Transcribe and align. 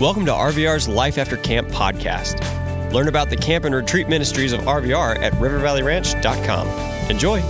Welcome 0.00 0.26
to 0.26 0.32
RVR's 0.32 0.86
Life 0.86 1.18
After 1.18 1.36
Camp 1.36 1.66
podcast. 1.70 2.40
Learn 2.92 3.08
about 3.08 3.30
the 3.30 3.36
camp 3.36 3.64
and 3.64 3.74
retreat 3.74 4.08
ministries 4.08 4.52
of 4.52 4.60
RVR 4.60 5.18
at 5.18 5.32
rivervalleyranch.com. 5.32 6.68
Enjoy. 7.10 7.42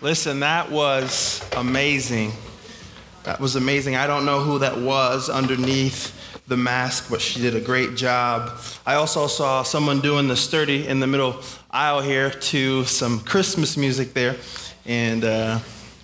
Listen, 0.00 0.38
that 0.38 0.70
was 0.70 1.44
amazing. 1.56 2.30
That 3.24 3.40
was 3.40 3.56
amazing. 3.56 3.96
I 3.96 4.06
don't 4.06 4.24
know 4.24 4.42
who 4.42 4.60
that 4.60 4.78
was 4.78 5.28
underneath 5.28 6.14
the 6.46 6.56
mask, 6.56 7.10
but 7.10 7.20
she 7.20 7.40
did 7.40 7.56
a 7.56 7.60
great 7.60 7.96
job. 7.96 8.60
I 8.86 8.94
also 8.94 9.26
saw 9.26 9.64
someone 9.64 10.00
doing 10.00 10.28
the 10.28 10.36
sturdy 10.36 10.86
in 10.86 11.00
the 11.00 11.08
middle 11.08 11.42
aisle 11.72 12.02
here 12.02 12.30
to 12.30 12.84
some 12.84 13.18
Christmas 13.18 13.76
music 13.76 14.14
there. 14.14 14.36
And 14.86 15.24
uh, 15.24 15.58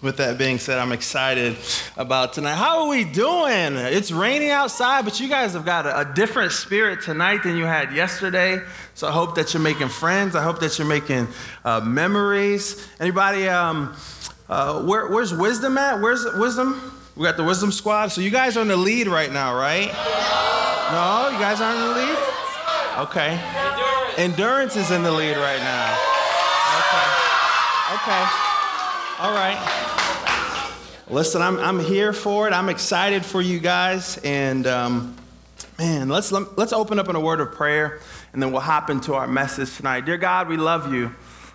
with 0.04 0.18
that 0.18 0.36
being 0.36 0.58
said, 0.58 0.78
I'm 0.78 0.92
excited 0.92 1.56
about 1.96 2.34
tonight. 2.34 2.56
How 2.56 2.82
are 2.82 2.88
we 2.88 3.04
doing? 3.04 3.74
It's 3.76 4.12
raining 4.12 4.50
outside, 4.50 5.06
but 5.06 5.18
you 5.18 5.28
guys 5.28 5.54
have 5.54 5.64
got 5.64 5.86
a, 5.86 6.00
a, 6.00 6.14
different 6.14 6.52
spirit 6.52 7.00
tonight 7.00 7.42
than 7.42 7.56
you 7.56 7.64
had 7.64 7.90
yesterday. 7.90 8.60
So 8.92 9.08
I 9.08 9.12
hope 9.12 9.34
that 9.36 9.54
you're 9.54 9.62
making 9.62 9.88
friends. 9.88 10.36
I 10.36 10.42
hope 10.42 10.60
that 10.60 10.78
you're 10.78 10.86
making 10.86 11.26
uh, 11.64 11.80
memories. 11.80 12.86
Anybody? 13.00 13.48
Um, 13.48 13.96
uh, 14.46 14.82
where, 14.82 15.08
where's 15.08 15.32
wisdom 15.32 15.78
at? 15.78 16.02
Where's 16.02 16.26
wisdom? 16.34 16.92
We 17.16 17.24
got 17.24 17.38
the 17.38 17.44
wisdom 17.44 17.72
squad. 17.72 18.08
So 18.08 18.20
you 18.20 18.30
guys 18.30 18.58
are 18.58 18.60
in 18.60 18.68
the 18.68 18.76
lead 18.76 19.08
right 19.08 19.32
now, 19.32 19.54
right? 19.54 19.86
No, 20.92 21.30
you 21.32 21.38
guys 21.38 21.62
aren't 21.62 21.80
in 21.80 21.88
the 21.88 21.94
lead. 21.94 22.18
Okay. 23.08 23.40
Endurance, 23.40 24.18
Endurance 24.18 24.76
is 24.76 24.90
in 24.90 25.02
the 25.02 25.10
lead 25.10 25.36
right 25.38 25.60
now. 25.60 25.98
Okay. 26.78 28.12
Okay. 28.12 28.53
All 29.20 29.30
right. 29.30 29.56
Listen, 31.08 31.40
I'm, 31.40 31.56
I'm 31.60 31.78
here 31.78 32.12
for 32.12 32.48
it. 32.48 32.52
I'm 32.52 32.68
excited 32.68 33.24
for 33.24 33.40
you 33.40 33.60
guys. 33.60 34.18
And 34.24 34.66
um, 34.66 35.16
man, 35.78 36.08
let's, 36.08 36.32
let's 36.32 36.72
open 36.72 36.98
up 36.98 37.08
in 37.08 37.14
a 37.14 37.20
word 37.20 37.40
of 37.40 37.52
prayer 37.52 38.00
and 38.32 38.42
then 38.42 38.50
we'll 38.50 38.60
hop 38.60 38.90
into 38.90 39.14
our 39.14 39.28
message 39.28 39.76
tonight. 39.76 40.04
Dear 40.04 40.16
God, 40.16 40.48
we 40.48 40.56
love 40.56 40.92
you. 40.92 41.14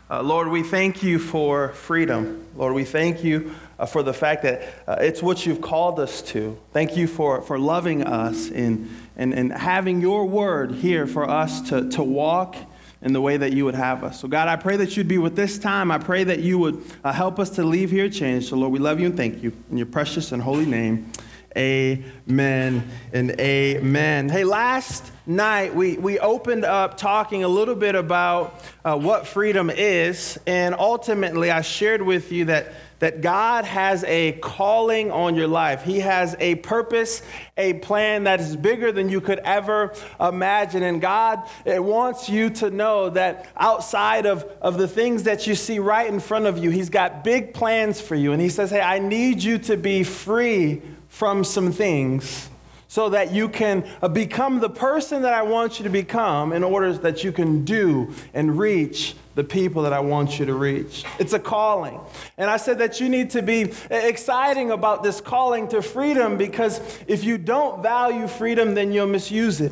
Uh, 0.09 0.23
Lord, 0.23 0.47
we 0.47 0.63
thank 0.63 1.03
you 1.03 1.19
for 1.19 1.73
freedom. 1.73 2.45
Lord, 2.55 2.73
we 2.73 2.85
thank 2.85 3.25
you 3.25 3.53
uh, 3.77 3.85
for 3.85 4.03
the 4.03 4.13
fact 4.13 4.43
that 4.43 4.61
uh, 4.87 4.95
it's 5.01 5.21
what 5.21 5.45
you've 5.45 5.59
called 5.59 5.99
us 5.99 6.21
to. 6.21 6.57
Thank 6.71 6.95
you 6.95 7.07
for, 7.07 7.41
for 7.41 7.59
loving 7.59 8.03
us 8.03 8.49
and, 8.49 8.89
and, 9.17 9.33
and 9.33 9.51
having 9.51 9.99
your 9.99 10.25
word 10.25 10.75
here 10.75 11.05
for 11.05 11.29
us 11.29 11.59
to, 11.69 11.89
to 11.89 12.03
walk 12.03 12.55
in 13.01 13.13
the 13.13 13.21
way 13.21 13.37
that 13.37 13.53
you 13.53 13.65
would 13.65 13.75
have 13.75 14.03
us. 14.03 14.19
So, 14.19 14.27
God, 14.27 14.47
I 14.47 14.55
pray 14.55 14.75
that 14.77 14.97
you'd 14.97 15.07
be 15.07 15.17
with 15.17 15.35
this 15.35 15.57
time. 15.57 15.89
I 15.89 15.97
pray 15.97 16.23
that 16.25 16.39
you 16.39 16.57
would 16.59 16.83
uh, 17.03 17.13
help 17.13 17.39
us 17.39 17.49
to 17.51 17.63
leave 17.63 17.91
here 17.91 18.09
changed. 18.09 18.49
So, 18.49 18.57
Lord, 18.57 18.73
we 18.73 18.79
love 18.79 18.99
you 18.99 19.07
and 19.07 19.15
thank 19.15 19.41
you. 19.41 19.53
In 19.71 19.77
your 19.77 19.85
precious 19.85 20.31
and 20.33 20.41
holy 20.41 20.65
name, 20.65 21.11
amen 21.57 22.87
and 23.13 23.31
amen. 23.39 24.29
Hey, 24.29 24.43
last 24.43 25.11
night 25.25 25.73
we, 25.73 25.97
we 25.97 26.19
opened 26.19 26.65
up 26.65 26.97
talking 26.97 27.43
a 27.43 27.47
little 27.47 27.75
bit 27.75 27.95
about 27.95 28.61
uh, 28.83 28.97
what 28.97 29.25
freedom 29.25 29.69
is. 29.69 30.37
And 30.45 30.75
ultimately, 30.75 31.51
I 31.51 31.61
shared 31.61 32.01
with 32.01 32.31
you 32.33 32.45
that 32.45 32.73
that 32.99 33.21
God 33.21 33.65
has 33.65 34.03
a 34.03 34.33
calling 34.33 35.11
on 35.11 35.35
your 35.35 35.47
life. 35.47 35.83
He 35.83 36.01
has 36.01 36.35
a 36.39 36.55
purpose, 36.55 37.21
a 37.57 37.73
plan 37.73 38.25
that 38.25 38.39
is 38.39 38.55
bigger 38.55 38.91
than 38.91 39.09
you 39.09 39.21
could 39.21 39.39
ever 39.39 39.93
imagine. 40.19 40.83
And 40.83 41.01
God 41.01 41.47
it 41.65 41.83
wants 41.83 42.29
you 42.29 42.49
to 42.51 42.69
know 42.69 43.09
that 43.09 43.47
outside 43.57 44.25
of, 44.25 44.43
of 44.61 44.77
the 44.77 44.87
things 44.87 45.23
that 45.23 45.47
you 45.47 45.55
see 45.55 45.79
right 45.79 46.07
in 46.07 46.19
front 46.19 46.45
of 46.45 46.57
you, 46.57 46.69
He's 46.69 46.89
got 46.89 47.23
big 47.23 47.53
plans 47.53 47.99
for 47.99 48.15
you. 48.15 48.33
And 48.33 48.41
He 48.41 48.49
says, 48.49 48.69
Hey, 48.69 48.81
I 48.81 48.99
need 48.99 49.41
you 49.41 49.57
to 49.59 49.77
be 49.77 50.03
free 50.03 50.81
from 51.07 51.43
some 51.43 51.71
things 51.71 52.49
so 52.89 53.09
that 53.09 53.31
you 53.31 53.47
can 53.47 53.87
uh, 54.01 54.07
become 54.07 54.59
the 54.59 54.69
person 54.69 55.21
that 55.21 55.31
I 55.31 55.43
want 55.43 55.79
you 55.79 55.83
to 55.83 55.91
become 55.91 56.51
in 56.51 56.63
order 56.63 56.91
that 56.91 57.23
you 57.23 57.31
can 57.31 57.63
do 57.63 58.11
and 58.33 58.57
reach 58.57 59.15
the 59.35 59.43
people 59.43 59.83
that 59.83 59.93
I 59.93 59.99
want 59.99 60.39
you 60.39 60.47
to 60.47 60.55
reach. 60.55 61.05
It's 61.19 61.33
a 61.33 61.39
calling. 61.39 61.99
And 62.37 62.49
I 62.49 62.57
said 62.57 62.79
that 62.79 62.99
you 62.99 63.07
need 63.07 63.29
to 63.29 63.43
be 63.43 63.71
exciting 63.91 64.71
about 64.71 65.03
this 65.03 65.21
calling 65.21 65.67
to 65.69 65.83
freedom 65.83 66.35
because 66.35 66.81
if 67.07 67.23
you 67.23 67.37
don't 67.37 67.83
value 67.83 68.27
freedom, 68.27 68.73
then 68.73 68.91
you'll 68.91 69.07
misuse 69.07 69.61
it. 69.61 69.71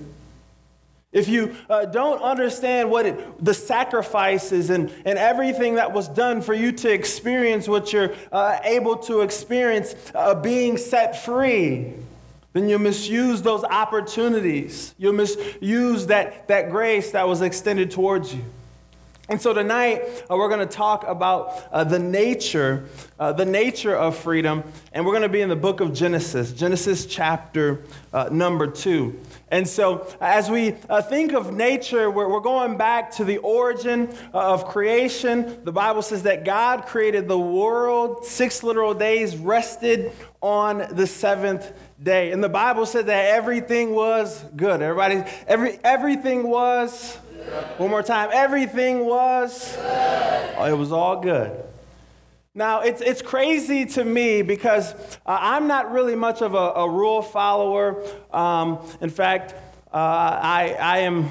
If 1.11 1.27
you 1.27 1.56
uh, 1.72 1.85
don't 1.85 2.22
understand 2.22 2.91
what 2.91 3.07
it, 3.07 3.44
the 3.44 3.56
sacrifices 3.56 4.69
and, 4.69 4.91
and 5.06 5.17
everything 5.17 5.75
that 5.75 5.91
was 5.91 6.07
done 6.07 6.44
for 6.44 6.53
you 6.53 6.72
to 6.73 6.94
experience 6.94 7.67
what 7.67 7.91
you're 7.91 8.13
uh, 8.31 8.59
able 8.63 8.97
to 8.97 9.22
experience 9.22 9.95
uh, 10.13 10.35
being 10.35 10.77
set 10.77 11.25
free, 11.25 11.94
then 12.57 12.68
you'll 12.68 12.79
misuse 12.79 13.41
those 13.41 13.63
opportunities. 13.63 14.95
You'll 14.97 15.13
misuse 15.13 16.07
that, 16.07 16.47
that 16.47 16.72
grace 16.72 17.12
that 17.12 17.28
was 17.28 17.41
extended 17.41 17.91
towards 17.91 18.34
you. 18.34 18.44
And 19.29 19.41
so 19.41 19.53
tonight 19.53 20.03
uh, 20.31 20.38
we're 20.38 20.47
going 20.47 20.66
to 20.66 20.73
talk 20.73 21.06
about 21.06 21.68
uh, 21.73 21.84
the 21.84 22.00
nature, 22.00 22.85
uh, 23.19 23.34
the 23.34 23.45
nature 23.45 23.94
of 23.94 24.16
freedom, 24.16 24.63
and 24.94 25.06
we're 25.06 25.12
going 25.12 25.23
to 25.23 25.29
be 25.29 25.41
in 25.41 25.50
the 25.50 25.56
book 25.57 25.81
of 25.81 25.94
Genesis, 25.94 26.53
Genesis 26.53 27.06
chapter 27.06 27.84
uh, 28.13 28.29
number 28.31 28.68
two. 28.68 29.19
And 29.51 29.68
so 29.68 30.07
as 30.22 30.50
we 30.50 30.75
uh, 30.89 31.01
think 31.01 31.34
of 31.34 31.53
nature, 31.53 32.09
we're, 32.09 32.29
we're, 32.29 32.39
going 32.39 32.78
back 32.78 33.12
to 33.18 33.25
the 33.25 33.39
origin 33.39 34.16
uh, 34.34 34.53
of 34.53 34.66
creation. 34.69 35.62
The 35.66 35.74
Bible 35.74 36.03
says 36.03 36.24
that 36.24 36.45
God 36.45 36.85
created 36.85 37.28
the 37.28 37.38
world 37.38 38.25
six 38.25 38.63
literal 38.63 38.94
days, 38.94 39.35
rested 39.35 40.13
on 40.41 40.88
the 40.91 41.06
seventh 41.06 41.74
day, 42.01 42.31
and 42.31 42.43
the 42.43 42.49
Bible 42.49 42.85
said 42.85 43.07
that 43.07 43.25
everything 43.25 43.93
was 43.93 44.43
good. 44.55 44.81
Everybody, 44.81 45.23
every 45.47 45.79
everything 45.83 46.47
was 46.47 47.17
one 47.77 47.89
more 47.89 48.03
time. 48.03 48.29
Everything 48.33 49.05
was, 49.05 49.75
it 49.77 50.77
was 50.77 50.91
all 50.91 51.21
good. 51.21 51.63
Now, 52.53 52.81
it's, 52.81 53.01
it's 53.01 53.21
crazy 53.21 53.85
to 53.85 54.03
me 54.03 54.41
because 54.41 54.93
uh, 55.25 55.37
I'm 55.39 55.67
not 55.67 55.91
really 55.91 56.15
much 56.15 56.41
of 56.41 56.55
a, 56.55 56.57
a 56.57 56.89
rule 56.89 57.21
follower. 57.21 58.03
Um, 58.31 58.79
in 58.99 59.11
fact, 59.11 59.53
uh, 59.93 60.39
I, 60.41 60.75
I 60.79 60.97
am 60.99 61.29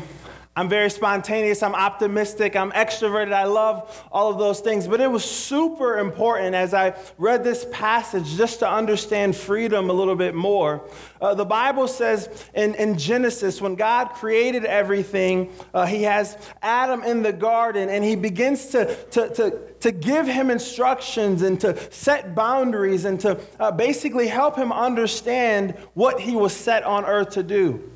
I'm 0.56 0.70
very 0.70 0.88
spontaneous, 0.88 1.62
I'm 1.62 1.74
optimistic, 1.74 2.56
I'm 2.56 2.72
extroverted, 2.72 3.34
I 3.34 3.44
love 3.44 4.08
all 4.10 4.30
of 4.30 4.38
those 4.38 4.60
things. 4.60 4.88
But 4.88 5.02
it 5.02 5.10
was 5.10 5.22
super 5.22 5.98
important 5.98 6.54
as 6.54 6.72
I 6.72 6.96
read 7.18 7.44
this 7.44 7.66
passage 7.70 8.36
just 8.36 8.60
to 8.60 8.70
understand 8.70 9.36
freedom 9.36 9.90
a 9.90 9.92
little 9.92 10.16
bit 10.16 10.34
more. 10.34 10.88
Uh, 11.20 11.34
the 11.34 11.44
Bible 11.44 11.86
says 11.86 12.48
in, 12.54 12.74
in 12.76 12.96
Genesis, 12.96 13.60
when 13.60 13.74
God 13.74 14.14
created 14.14 14.64
everything, 14.64 15.52
uh, 15.74 15.84
He 15.84 16.04
has 16.04 16.38
Adam 16.62 17.02
in 17.02 17.22
the 17.22 17.34
garden 17.34 17.90
and 17.90 18.02
He 18.02 18.16
begins 18.16 18.68
to, 18.68 18.94
to, 19.10 19.28
to, 19.34 19.60
to 19.80 19.92
give 19.92 20.26
him 20.26 20.50
instructions 20.50 21.42
and 21.42 21.60
to 21.60 21.78
set 21.92 22.34
boundaries 22.34 23.04
and 23.04 23.20
to 23.20 23.38
uh, 23.60 23.70
basically 23.70 24.26
help 24.26 24.56
him 24.56 24.72
understand 24.72 25.72
what 25.94 26.20
he 26.20 26.34
was 26.34 26.54
set 26.54 26.82
on 26.82 27.04
earth 27.04 27.30
to 27.30 27.42
do. 27.42 27.92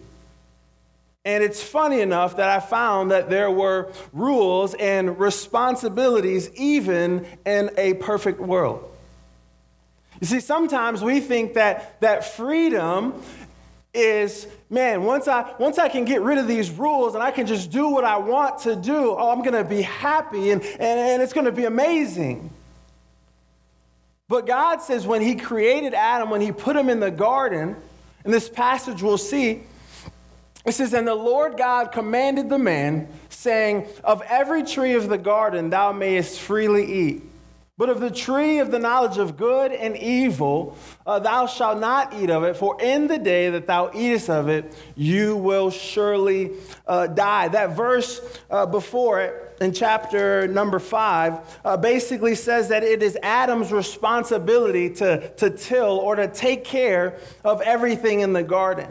And 1.25 1.45
it's 1.45 1.63
funny 1.63 2.01
enough 2.01 2.37
that 2.37 2.49
I 2.49 2.61
found 2.61 3.11
that 3.11 3.29
there 3.29 3.51
were 3.51 3.93
rules 4.13 4.75
and 4.75 5.19
responsibilities 5.19 6.51
even 6.55 7.27
in 7.45 7.71
a 7.77 7.95
perfect 7.95 8.41
world. 8.41 8.87
You 10.21 10.27
see, 10.27 10.41
sometimes 10.41 11.03
we 11.03 11.21
think 11.21 11.55
that, 11.55 12.01
that 12.01 12.25
freedom 12.25 13.23
is, 13.93 14.47
man, 14.71 15.05
once 15.05 15.29
I, 15.29 15.55
once 15.59 15.79
I 15.79 15.89
can 15.89 16.05
get 16.05 16.23
rid 16.23 16.39
of 16.39 16.47
these 16.47 16.71
rules 16.71 17.15
and 17.15 17.23
I 17.23 17.31
can 17.31 17.47
just 17.47 17.71
do 17.71 17.89
what 17.89 18.05
I 18.05 18.17
want 18.17 18.61
to 18.61 18.77
do, 18.77 19.17
oh, 19.17 19.31
I'm 19.31 19.43
going 19.43 19.63
to 19.63 19.69
be 19.69 19.83
happy 19.83 20.51
and, 20.51 20.63
and, 20.63 20.81
and 20.81 21.23
it's 21.23 21.33
going 21.33 21.47
to 21.47 21.53
be 21.53 21.65
amazing. 21.65 22.51
But 24.29 24.47
God 24.47 24.81
says 24.81 25.07
when 25.07 25.23
He 25.23 25.35
created 25.35 25.93
Adam, 25.93 26.31
when 26.31 26.41
He 26.41 26.53
put 26.53 26.77
him 26.77 26.89
in 26.89 27.01
the 27.01 27.11
garden, 27.11 27.77
in 28.25 28.31
this 28.31 28.49
passage 28.49 29.03
we'll 29.03 29.19
see, 29.19 29.65
it 30.65 30.73
says, 30.73 30.93
And 30.93 31.07
the 31.09 31.15
Lord 31.15 31.57
God 31.57 31.93
commanded 31.93 32.49
the 32.49 32.59
man, 32.59 33.09
saying, 33.29 33.87
Of 34.05 34.23
every 34.29 34.63
tree 34.63 34.95
of 34.95 35.09
the 35.09 35.19
garden 35.19 35.71
thou 35.71 35.93
mayest 35.93 36.41
freely 36.41 36.93
eat. 36.93 37.23
But 37.81 37.89
of 37.89 38.01
the 38.01 38.11
tree 38.11 38.59
of 38.59 38.71
the 38.71 38.79
knowledge 38.79 39.17
of 39.17 39.39
good 39.39 39.73
and 39.73 39.97
evil, 39.97 40.77
uh, 41.07 41.19
thou 41.19 41.47
shalt 41.47 41.81
not 41.81 42.13
eat 42.13 42.29
of 42.29 42.45
it, 42.45 42.59
for 42.59 42.77
in 42.79 43.07
the 43.07 43.17
day 43.17 43.49
that 43.49 43.67
thou 43.67 43.91
eatest 43.95 44.29
of 44.29 44.51
it, 44.51 44.77
you 44.97 45.35
will 45.35 45.71
surely 45.71 46.51
uh, 46.87 47.07
die. 47.07 47.49
That 47.49 47.75
verse 47.75 48.21
uh, 48.51 48.67
before 48.67 49.23
it, 49.23 49.57
in 49.63 49.73
chapter 49.73 50.47
number 50.47 50.79
five, 50.79 51.39
uh, 51.65 51.79
basically 51.79 52.35
says 52.35 52.69
that 52.69 52.83
it 52.83 53.03
is 53.03 53.17
Adam's 53.23 53.73
responsibility 53.73 54.91
to, 54.97 55.31
to 55.37 55.49
till 55.49 55.99
or 56.01 56.17
to 56.17 56.29
take 56.29 56.65
care 56.65 57.19
of 57.45 57.63
everything 57.63 58.21
in 58.21 58.35
the 58.35 58.43
garden. 58.43 58.91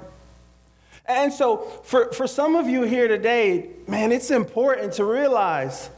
And 1.10 1.34
so, 1.34 1.58
for, 1.84 2.14
for 2.14 2.28
some 2.28 2.56
of 2.56 2.70
you 2.70 2.84
here 2.84 3.08
today, 3.08 3.72
man, 3.88 4.12
it's 4.12 4.30
important 4.30 4.94
to 4.94 5.06
realize 5.06 5.90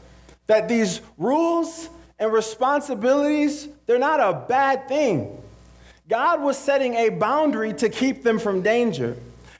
that 0.46 0.70
these 0.70 1.02
rules 1.18 1.90
and 2.18 2.32
responsibilities, 2.32 3.68
they're 3.84 3.98
not 3.98 4.20
a 4.20 4.46
bad 4.48 4.88
thing. 4.88 5.38
God 6.08 6.40
was 6.40 6.56
setting 6.56 6.94
a 6.94 7.10
boundary 7.10 7.74
to 7.74 7.90
keep 7.90 8.22
them 8.22 8.38
from 8.38 8.62
danger. 8.62 9.16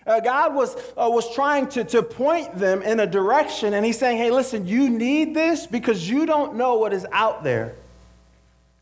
Uh, 0.06 0.20
God 0.20 0.54
was, 0.54 0.75
uh, 0.96 1.08
was 1.10 1.32
trying 1.34 1.69
to, 1.69 1.84
to 1.84 2.02
point 2.02 2.58
them 2.58 2.81
in 2.81 2.99
a 2.99 3.06
direction, 3.06 3.75
and 3.75 3.84
He's 3.84 3.99
saying, 3.99 4.16
Hey, 4.16 4.31
listen, 4.31 4.66
you 4.66 4.88
need 4.88 5.34
this 5.34 5.66
because 5.66 6.08
you 6.08 6.25
don't 6.25 6.56
know 6.56 6.76
what 6.76 6.94
is 6.94 7.06
out 7.12 7.44
there. 7.44 7.75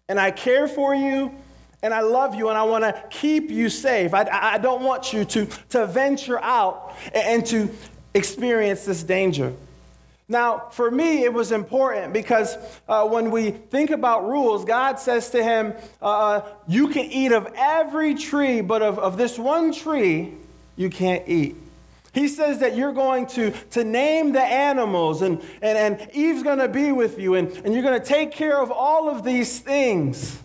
And 0.09 0.21
I 0.21 0.31
care 0.31 0.69
for 0.69 0.95
you, 0.95 1.35
and 1.83 1.95
I 1.95 2.01
love 2.01 2.35
you, 2.35 2.49
and 2.49 2.59
I 2.59 2.63
want 2.65 2.85
to 2.85 3.03
keep 3.11 3.51
you 3.51 3.69
safe. 3.69 4.13
I, 4.13 4.29
I 4.31 4.59
don't 4.59 4.83
want 4.83 5.13
you 5.13 5.25
to, 5.25 5.47
to 5.71 5.87
venture 5.87 6.39
out 6.41 6.95
and 7.15 7.45
to 7.47 7.71
experience 8.15 8.85
this 8.85 9.03
danger. 9.03 9.55
Now, 10.29 10.69
for 10.71 10.93
me, 10.93 11.25
it 11.25 11.33
was 11.33 11.51
important 11.51 12.13
because 12.13 12.57
uh, 12.89 13.05
when 13.09 13.33
we 13.33 13.51
think 13.51 13.91
about 13.91 14.29
rules, 14.29 14.65
God 14.65 15.01
says 15.01 15.31
to 15.31 15.43
him, 15.43 15.75
uh, 16.01 16.05
uh, 16.05 16.49
You 16.69 16.89
can 16.89 17.07
eat 17.07 17.33
of 17.33 17.49
every 17.57 18.15
tree, 18.15 18.61
but 18.61 18.81
of, 18.81 18.99
of 19.01 19.17
this 19.17 19.39
one 19.39 19.73
tree, 19.73 20.35
you 20.77 20.89
can't 20.89 21.29
eat. 21.29 21.57
He 22.13 22.29
says 22.29 22.61
that 22.61 22.77
you're 22.77 22.93
going 22.93 23.27
to, 23.29 23.51
to 23.71 23.83
name 23.83 24.33
the 24.33 24.43
animals, 24.43 25.23
and, 25.23 25.41
and, 25.63 25.99
and 26.01 26.11
Eve's 26.13 26.43
going 26.43 26.59
to 26.59 26.69
be 26.69 26.93
with 26.93 27.19
you, 27.19 27.35
and, 27.35 27.51
and 27.65 27.75
you're 27.75 27.83
going 27.83 28.01
to 28.01 28.07
take 28.07 28.31
care 28.31 28.61
of 28.61 28.71
all 28.71 29.09
of 29.09 29.25
these 29.25 29.59
things. 29.59 30.39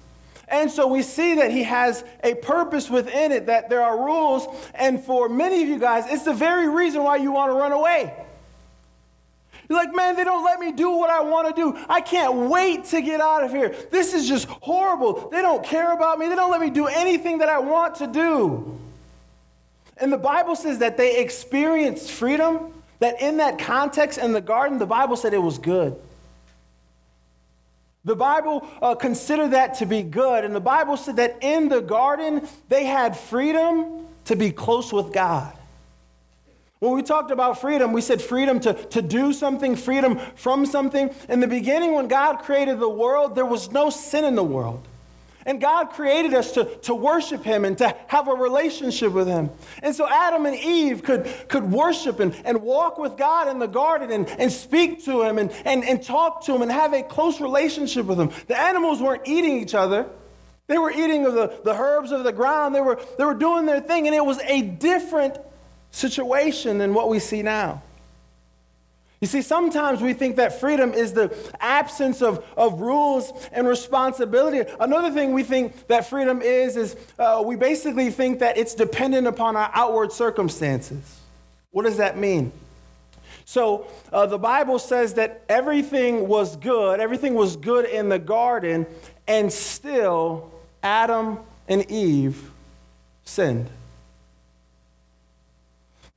And 0.48 0.70
so 0.70 0.88
we 0.88 1.02
see 1.02 1.36
that 1.36 1.52
he 1.52 1.64
has 1.64 2.04
a 2.24 2.36
purpose 2.36 2.90
within 2.90 3.32
it, 3.32 3.48
that 3.48 3.70
there 3.70 3.82
are 3.82 4.06
rules. 4.06 4.48
And 4.76 5.04
for 5.04 5.28
many 5.28 5.64
of 5.64 5.70
you 5.70 5.80
guys, 5.80 6.06
it's 6.08 6.24
the 6.24 6.34
very 6.34 6.70
reason 6.70 7.04
why 7.04 7.18
you 7.18 7.32
want 7.32 7.52
to 7.52 7.56
run 7.56 7.72
away. 7.72 8.14
You're 9.68 9.80
like, 9.80 9.96
man, 9.96 10.16
they 10.16 10.24
don't 10.24 10.44
let 10.44 10.60
me 10.60 10.72
do 10.72 10.92
what 10.92 11.10
I 11.10 11.22
want 11.22 11.56
to 11.56 11.60
do. 11.60 11.78
I 11.90 12.02
can't 12.02 12.50
wait 12.50 12.86
to 12.86 13.02
get 13.02 13.20
out 13.20 13.44
of 13.44 13.52
here. 13.52 13.76
This 13.90 14.14
is 14.14 14.28
just 14.28 14.48
horrible. 14.48 15.30
They 15.30 15.42
don't 15.42 15.64
care 15.64 15.92
about 15.92 16.20
me. 16.20 16.28
They 16.28 16.36
don't 16.36 16.52
let 16.52 16.62
me 16.62 16.70
do 16.70 16.86
anything 16.86 17.40
that 17.40 17.50
I 17.50 17.58
want 17.58 17.96
to 17.96 18.08
do. 18.08 18.80
And 19.98 20.12
the 20.12 20.18
Bible 20.18 20.56
says 20.56 20.80
that 20.80 20.98
they 20.98 21.20
experienced 21.20 22.12
freedom, 22.12 22.74
that 23.00 23.22
in 23.22 23.38
that 23.38 23.58
context 23.58 24.20
in 24.20 24.34
the 24.34 24.42
garden, 24.42 24.78
the 24.78 24.86
Bible 24.86 25.16
said 25.16 25.34
it 25.34 25.42
was 25.42 25.58
good. 25.58 25.96
The 28.06 28.16
Bible 28.16 28.68
uh, 28.82 28.94
considered 28.96 29.50
that 29.50 29.76
to 29.80 29.86
be 29.88 30.04
good. 30.04 30.46
And 30.46 30.56
the 30.56 30.62
Bible 30.62 30.96
said 30.96 31.16
that 31.16 31.40
in 31.42 31.70
the 31.70 31.82
garden, 31.82 32.48
they 32.70 32.86
had 32.86 33.18
freedom 33.18 34.06
to 34.26 34.36
be 34.36 34.52
close 34.52 34.94
with 34.94 35.12
God. 35.12 35.58
When 36.80 36.94
we 36.94 37.02
talked 37.02 37.32
about 37.32 37.60
freedom, 37.60 37.94
we 37.94 38.02
said 38.02 38.22
freedom 38.22 38.60
to, 38.60 38.74
to 38.74 39.02
do 39.02 39.34
something, 39.34 39.76
freedom 39.76 40.20
from 40.36 40.68
something. 40.68 41.10
In 41.30 41.40
the 41.40 41.48
beginning, 41.48 41.94
when 41.94 42.08
God 42.08 42.38
created 42.40 42.80
the 42.80 42.90
world, 42.90 43.34
there 43.34 43.46
was 43.46 43.72
no 43.72 43.90
sin 43.90 44.24
in 44.24 44.36
the 44.36 44.44
world. 44.44 44.88
And 45.48 45.62
God 45.62 45.92
created 45.92 46.34
us 46.34 46.54
to, 46.54 46.66
to 46.84 46.96
worship 46.96 47.44
Him 47.44 47.66
and 47.66 47.78
to 47.78 47.96
have 48.08 48.28
a 48.28 48.34
relationship 48.34 49.12
with 49.12 49.28
Him. 49.28 49.52
And 49.84 49.96
so 49.96 50.08
Adam 50.10 50.48
and 50.48 50.56
Eve 50.56 51.04
could, 51.04 51.32
could 51.48 51.72
worship 51.72 52.20
and, 52.20 52.36
and 52.44 52.64
walk 52.64 52.98
with 52.98 53.16
God 53.16 53.48
in 53.48 53.60
the 53.60 53.68
garden 53.68 54.12
and, 54.12 54.28
and 54.28 54.52
speak 54.52 55.06
to 55.06 55.22
Him 55.22 55.38
and, 55.38 55.52
and, 55.64 55.84
and 55.84 56.02
talk 56.02 56.44
to 56.46 56.56
Him 56.56 56.64
and 56.64 56.72
have 56.72 56.94
a 56.94 57.04
close 57.04 57.40
relationship 57.40 58.08
with 58.08 58.20
Him. 58.20 58.32
The 58.48 58.60
animals 58.60 59.02
weren't 59.02 59.28
eating 59.28 59.62
each 59.62 59.76
other, 59.76 60.08
they 60.68 60.80
were 60.80 60.92
eating 60.92 61.28
of 61.28 61.36
the, 61.36 61.60
the 61.64 61.76
herbs 61.76 62.12
of 62.12 62.24
the 62.24 62.34
ground, 62.34 62.74
they 62.74 62.82
were, 62.82 63.00
they 63.20 63.26
were 63.26 63.36
doing 63.36 63.68
their 63.68 63.80
thing, 63.80 64.08
and 64.08 64.16
it 64.16 64.26
was 64.26 64.40
a 64.40 64.64
different 64.64 65.38
situation 65.92 66.80
than 66.80 66.94
what 66.96 67.08
we 67.08 67.20
see 67.20 67.44
now. 67.44 67.84
You 69.26 69.28
see, 69.28 69.42
sometimes 69.42 70.04
we 70.04 70.14
think 70.14 70.36
that 70.36 70.60
freedom 70.60 70.94
is 70.94 71.14
the 71.14 71.36
absence 71.60 72.22
of, 72.22 72.46
of 72.56 72.80
rules 72.80 73.34
and 73.52 73.68
responsibility. 73.68 74.72
Another 74.80 75.10
thing 75.10 75.34
we 75.34 75.42
think 75.42 75.88
that 75.88 76.08
freedom 76.08 76.44
is, 76.44 76.78
is 76.78 76.96
uh, 77.18 77.42
we 77.44 77.56
basically 77.56 78.12
think 78.12 78.38
that 78.38 78.56
it's 78.56 78.76
dependent 78.76 79.26
upon 79.26 79.56
our 79.56 79.72
outward 79.74 80.12
circumstances. 80.12 81.22
What 81.72 81.86
does 81.86 81.98
that 81.98 82.20
mean? 82.20 82.52
So 83.46 83.88
uh, 84.14 84.28
the 84.28 84.38
Bible 84.38 84.78
says 84.78 85.16
that 85.16 85.42
everything 85.50 86.28
was 86.28 86.56
good, 86.58 87.00
everything 87.00 87.34
was 87.34 87.56
good 87.56 87.86
in 87.86 88.10
the 88.10 88.20
garden, 88.20 88.86
and 89.28 89.52
still 89.52 90.52
Adam 90.84 91.40
and 91.68 91.90
Eve 91.90 92.52
sinned. 93.24 93.72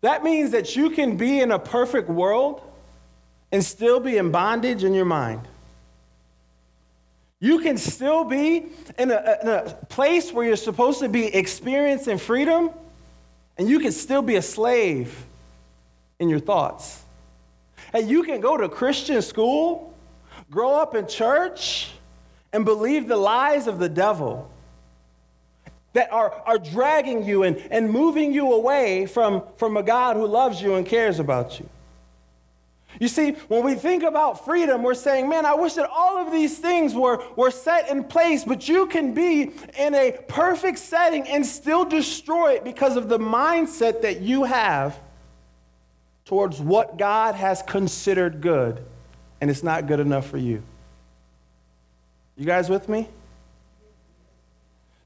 That 0.02 0.22
means 0.22 0.50
that 0.50 0.76
you 0.76 0.90
can 0.90 1.16
be 1.16 1.40
in 1.40 1.52
a 1.52 1.58
perfect 1.58 2.10
world 2.10 2.60
and 3.50 3.64
still 3.64 4.00
be 4.00 4.16
in 4.16 4.30
bondage 4.30 4.84
in 4.84 4.94
your 4.94 5.04
mind. 5.04 5.46
You 7.40 7.60
can 7.60 7.78
still 7.78 8.24
be 8.24 8.66
in 8.98 9.10
a, 9.10 9.38
in 9.42 9.48
a, 9.48 9.78
place 9.88 10.32
where 10.32 10.44
you're 10.44 10.56
supposed 10.56 11.00
to 11.00 11.08
be 11.08 11.26
experiencing 11.26 12.18
freedom, 12.18 12.70
and 13.56 13.68
you 13.68 13.78
can 13.78 13.92
still 13.92 14.22
be 14.22 14.36
a 14.36 14.42
slave 14.42 15.24
in 16.18 16.28
your 16.28 16.40
thoughts. 16.40 17.02
And 17.92 18.10
you 18.10 18.24
can 18.24 18.40
go 18.40 18.56
to 18.56 18.68
Christian 18.68 19.22
school, 19.22 19.94
grow 20.50 20.74
up 20.74 20.94
in 20.94 21.06
church, 21.06 21.92
and 22.52 22.64
believe 22.64 23.06
the 23.06 23.16
lies 23.16 23.66
of 23.66 23.78
the 23.78 23.88
devil 23.88 24.50
that 25.92 26.12
are, 26.12 26.32
are 26.44 26.58
dragging 26.58 27.24
you 27.24 27.44
and, 27.44 27.56
and 27.70 27.90
moving 27.90 28.32
you 28.32 28.52
away 28.52 29.06
from, 29.06 29.42
from 29.56 29.76
a 29.76 29.82
God 29.82 30.16
who 30.16 30.26
loves 30.26 30.60
you 30.60 30.74
and 30.74 30.84
cares 30.84 31.18
about 31.18 31.58
you. 31.58 31.68
You 33.00 33.08
see, 33.08 33.32
when 33.48 33.64
we 33.64 33.74
think 33.74 34.02
about 34.02 34.44
freedom, 34.44 34.82
we're 34.82 34.94
saying, 34.94 35.28
man, 35.28 35.46
I 35.46 35.54
wish 35.54 35.74
that 35.74 35.88
all 35.90 36.18
of 36.18 36.32
these 36.32 36.58
things 36.58 36.94
were, 36.94 37.22
were 37.36 37.50
set 37.50 37.90
in 37.90 38.04
place, 38.04 38.44
but 38.44 38.68
you 38.68 38.86
can 38.86 39.14
be 39.14 39.52
in 39.78 39.94
a 39.94 40.12
perfect 40.26 40.78
setting 40.78 41.28
and 41.28 41.44
still 41.44 41.84
destroy 41.84 42.54
it 42.54 42.64
because 42.64 42.96
of 42.96 43.08
the 43.08 43.18
mindset 43.18 44.02
that 44.02 44.20
you 44.20 44.44
have 44.44 44.98
towards 46.24 46.60
what 46.60 46.98
God 46.98 47.34
has 47.34 47.62
considered 47.62 48.40
good, 48.40 48.84
and 49.40 49.50
it's 49.50 49.62
not 49.62 49.86
good 49.86 50.00
enough 50.00 50.28
for 50.28 50.38
you. 50.38 50.62
You 52.36 52.46
guys 52.46 52.68
with 52.68 52.88
me? 52.88 53.08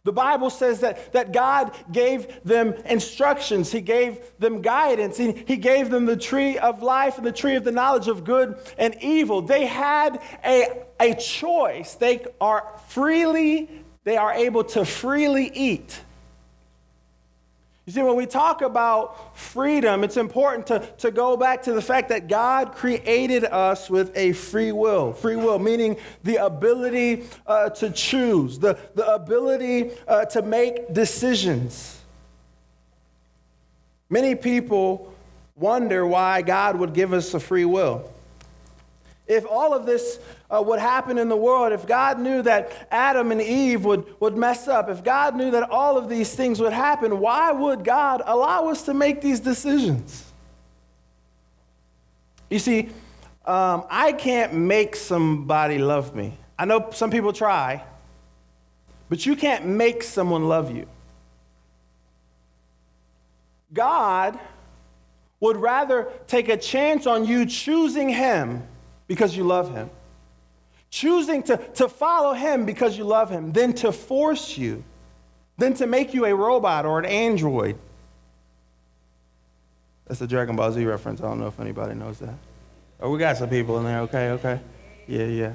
The 0.04 0.12
Bible 0.12 0.50
says 0.50 0.80
that, 0.80 1.12
that 1.12 1.32
God 1.32 1.72
gave 1.92 2.42
them 2.42 2.74
instructions. 2.86 3.70
He 3.70 3.80
gave 3.80 4.18
them 4.38 4.60
guidance. 4.60 5.16
He, 5.16 5.32
he 5.46 5.56
gave 5.56 5.90
them 5.90 6.06
the 6.06 6.16
tree 6.16 6.58
of 6.58 6.82
life 6.82 7.18
and 7.18 7.26
the 7.26 7.32
tree 7.32 7.54
of 7.54 7.62
the 7.62 7.70
knowledge 7.70 8.08
of 8.08 8.24
good 8.24 8.56
and 8.78 8.96
evil. 9.00 9.42
They 9.42 9.66
had 9.66 10.20
a, 10.44 10.82
a 10.98 11.14
choice. 11.14 11.94
They 11.94 12.24
are 12.40 12.66
freely, 12.88 13.70
they 14.02 14.16
are 14.16 14.32
able 14.32 14.64
to 14.64 14.84
freely 14.84 15.52
eat 15.54 16.00
you 17.84 17.92
see, 17.92 18.02
when 18.02 18.14
we 18.14 18.26
talk 18.26 18.62
about 18.62 19.36
freedom, 19.36 20.04
it's 20.04 20.16
important 20.16 20.68
to, 20.68 20.78
to 20.98 21.10
go 21.10 21.36
back 21.36 21.62
to 21.62 21.72
the 21.72 21.82
fact 21.82 22.10
that 22.10 22.28
God 22.28 22.76
created 22.76 23.44
us 23.44 23.90
with 23.90 24.16
a 24.16 24.32
free 24.34 24.70
will. 24.70 25.12
Free 25.12 25.34
will, 25.34 25.58
meaning 25.58 25.96
the 26.22 26.36
ability 26.36 27.24
uh, 27.44 27.70
to 27.70 27.90
choose, 27.90 28.60
the, 28.60 28.78
the 28.94 29.12
ability 29.12 29.90
uh, 30.06 30.26
to 30.26 30.42
make 30.42 30.94
decisions. 30.94 31.98
Many 34.08 34.36
people 34.36 35.12
wonder 35.56 36.06
why 36.06 36.42
God 36.42 36.76
would 36.76 36.94
give 36.94 37.12
us 37.12 37.34
a 37.34 37.40
free 37.40 37.64
will. 37.64 38.12
If 39.26 39.46
all 39.46 39.72
of 39.72 39.86
this 39.86 40.18
uh, 40.50 40.62
would 40.66 40.80
happen 40.80 41.16
in 41.16 41.28
the 41.28 41.36
world, 41.36 41.72
if 41.72 41.86
God 41.86 42.18
knew 42.18 42.42
that 42.42 42.88
Adam 42.90 43.30
and 43.30 43.40
Eve 43.40 43.84
would, 43.84 44.20
would 44.20 44.36
mess 44.36 44.66
up, 44.66 44.88
if 44.88 45.04
God 45.04 45.36
knew 45.36 45.50
that 45.52 45.70
all 45.70 45.96
of 45.96 46.08
these 46.08 46.34
things 46.34 46.60
would 46.60 46.72
happen, 46.72 47.20
why 47.20 47.52
would 47.52 47.84
God 47.84 48.22
allow 48.26 48.68
us 48.68 48.82
to 48.82 48.94
make 48.94 49.20
these 49.20 49.38
decisions? 49.38 50.30
You 52.50 52.58
see, 52.58 52.90
um, 53.46 53.84
I 53.88 54.12
can't 54.12 54.54
make 54.54 54.96
somebody 54.96 55.78
love 55.78 56.14
me. 56.14 56.36
I 56.58 56.64
know 56.64 56.90
some 56.90 57.10
people 57.10 57.32
try, 57.32 57.82
but 59.08 59.24
you 59.24 59.36
can't 59.36 59.66
make 59.66 60.02
someone 60.02 60.48
love 60.48 60.74
you. 60.74 60.86
God 63.72 64.38
would 65.40 65.56
rather 65.56 66.08
take 66.26 66.48
a 66.48 66.56
chance 66.56 67.06
on 67.06 67.24
you 67.24 67.46
choosing 67.46 68.08
Him 68.08 68.68
because 69.12 69.36
you 69.36 69.44
love 69.44 69.74
him. 69.74 69.90
Choosing 70.88 71.42
to, 71.42 71.58
to 71.74 71.86
follow 71.86 72.32
him 72.32 72.64
because 72.64 72.96
you 72.96 73.04
love 73.04 73.28
him, 73.28 73.52
than 73.52 73.74
to 73.74 73.92
force 73.92 74.56
you, 74.56 74.82
than 75.58 75.74
to 75.74 75.86
make 75.86 76.14
you 76.14 76.24
a 76.24 76.34
robot 76.34 76.86
or 76.86 76.98
an 76.98 77.04
android. 77.04 77.76
That's 80.06 80.22
a 80.22 80.26
Dragon 80.26 80.56
Ball 80.56 80.72
Z 80.72 80.82
reference. 80.86 81.20
I 81.20 81.24
don't 81.24 81.40
know 81.40 81.46
if 81.46 81.60
anybody 81.60 81.94
knows 81.94 82.20
that. 82.20 82.34
Oh, 83.00 83.10
we 83.10 83.18
got 83.18 83.36
some 83.36 83.50
people 83.50 83.76
in 83.78 83.84
there. 83.84 84.00
Okay, 84.00 84.30
okay. 84.30 84.60
Yeah, 85.06 85.26
yeah. 85.26 85.52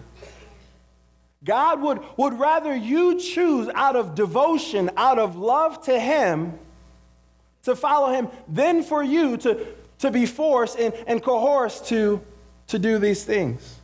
God 1.44 1.82
would, 1.82 2.00
would 2.16 2.38
rather 2.38 2.76
you 2.76 3.20
choose 3.20 3.70
out 3.74 3.96
of 3.96 4.14
devotion, 4.14 4.92
out 4.98 5.18
of 5.18 5.36
love 5.36 5.84
to 5.86 6.00
Him, 6.00 6.60
to 7.64 7.76
follow 7.76 8.14
Him, 8.14 8.28
than 8.48 8.84
for 8.84 9.04
you 9.04 9.36
to, 9.38 9.66
to 9.98 10.12
be 10.12 10.28
forced 10.28 10.78
and, 10.78 10.94
and 11.08 11.24
coerced 11.24 11.88
to 11.88 12.22
to 12.68 12.80
do 12.80 13.00
these 13.00 13.24
things. 13.24 13.78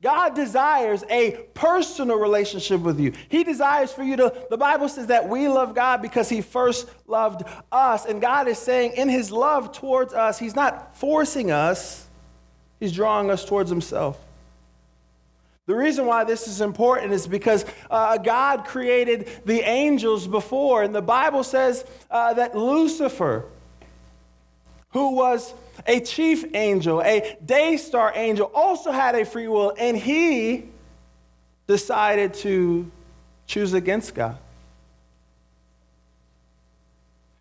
God 0.00 0.36
desires 0.36 1.02
a 1.10 1.32
personal 1.54 2.18
relationship 2.18 2.80
with 2.82 3.00
you. 3.00 3.12
He 3.28 3.42
desires 3.42 3.92
for 3.92 4.04
you 4.04 4.16
to, 4.16 4.32
the 4.48 4.56
Bible 4.56 4.88
says 4.88 5.08
that 5.08 5.28
we 5.28 5.48
love 5.48 5.74
God 5.74 6.02
because 6.02 6.28
He 6.28 6.40
first 6.40 6.88
loved 7.08 7.42
us. 7.72 8.06
And 8.06 8.20
God 8.20 8.46
is 8.46 8.58
saying, 8.58 8.92
in 8.92 9.08
His 9.08 9.32
love 9.32 9.72
towards 9.72 10.14
us, 10.14 10.38
He's 10.38 10.54
not 10.54 10.96
forcing 10.96 11.50
us, 11.50 12.06
He's 12.78 12.92
drawing 12.92 13.28
us 13.28 13.44
towards 13.44 13.70
Himself. 13.70 14.24
The 15.66 15.74
reason 15.74 16.06
why 16.06 16.24
this 16.24 16.46
is 16.46 16.60
important 16.60 17.12
is 17.12 17.26
because 17.26 17.66
uh, 17.90 18.16
God 18.18 18.64
created 18.64 19.28
the 19.44 19.60
angels 19.68 20.28
before, 20.28 20.82
and 20.84 20.94
the 20.94 21.02
Bible 21.02 21.42
says 21.42 21.84
uh, 22.10 22.34
that 22.34 22.56
Lucifer, 22.56 23.46
who 24.90 25.14
was 25.14 25.52
a 25.86 26.00
chief 26.00 26.44
angel, 26.54 27.02
a 27.02 27.36
day 27.44 27.76
star 27.76 28.12
angel, 28.14 28.50
also 28.54 28.90
had 28.90 29.14
a 29.14 29.24
free 29.24 29.48
will, 29.48 29.74
and 29.78 29.96
he 29.96 30.64
decided 31.66 32.34
to 32.34 32.90
choose 33.46 33.74
against 33.74 34.14
God. 34.14 34.38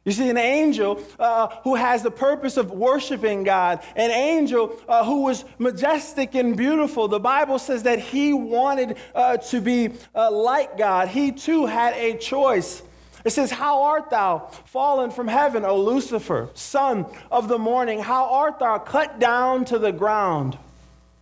You 0.07 0.13
see, 0.13 0.29
an 0.29 0.37
angel 0.37 1.01
uh, 1.19 1.49
who 1.63 1.75
has 1.75 2.01
the 2.01 2.11
purpose 2.11 2.55
of 2.55 2.71
worshiping 2.71 3.43
God, 3.43 3.83
an 3.93 4.09
angel 4.09 4.73
uh, 4.87 5.03
who 5.03 5.23
was 5.23 5.43
majestic 5.59 6.33
and 6.33 6.55
beautiful. 6.55 7.09
The 7.09 7.19
Bible 7.19 7.59
says 7.59 7.83
that 7.83 7.99
he 7.99 8.31
wanted 8.31 8.95
uh, 9.13 9.35
to 9.35 9.59
be 9.59 9.89
uh, 10.15 10.31
like 10.31 10.77
God. 10.77 11.09
He 11.09 11.33
too 11.33 11.65
had 11.65 11.93
a 11.95 12.17
choice. 12.17 12.83
It 13.27 13.31
says, 13.31 13.51
How 13.51 13.83
art 13.83 14.09
thou 14.09 14.47
fallen 14.67 15.11
from 15.11 15.27
heaven, 15.27 15.65
O 15.65 15.81
Lucifer, 15.81 16.47
son 16.53 17.05
of 17.29 17.49
the 17.49 17.57
morning? 17.57 17.99
How 17.99 18.33
art 18.33 18.59
thou 18.59 18.77
cut 18.79 19.19
down 19.19 19.65
to 19.65 19.77
the 19.77 19.91
ground, 19.91 20.57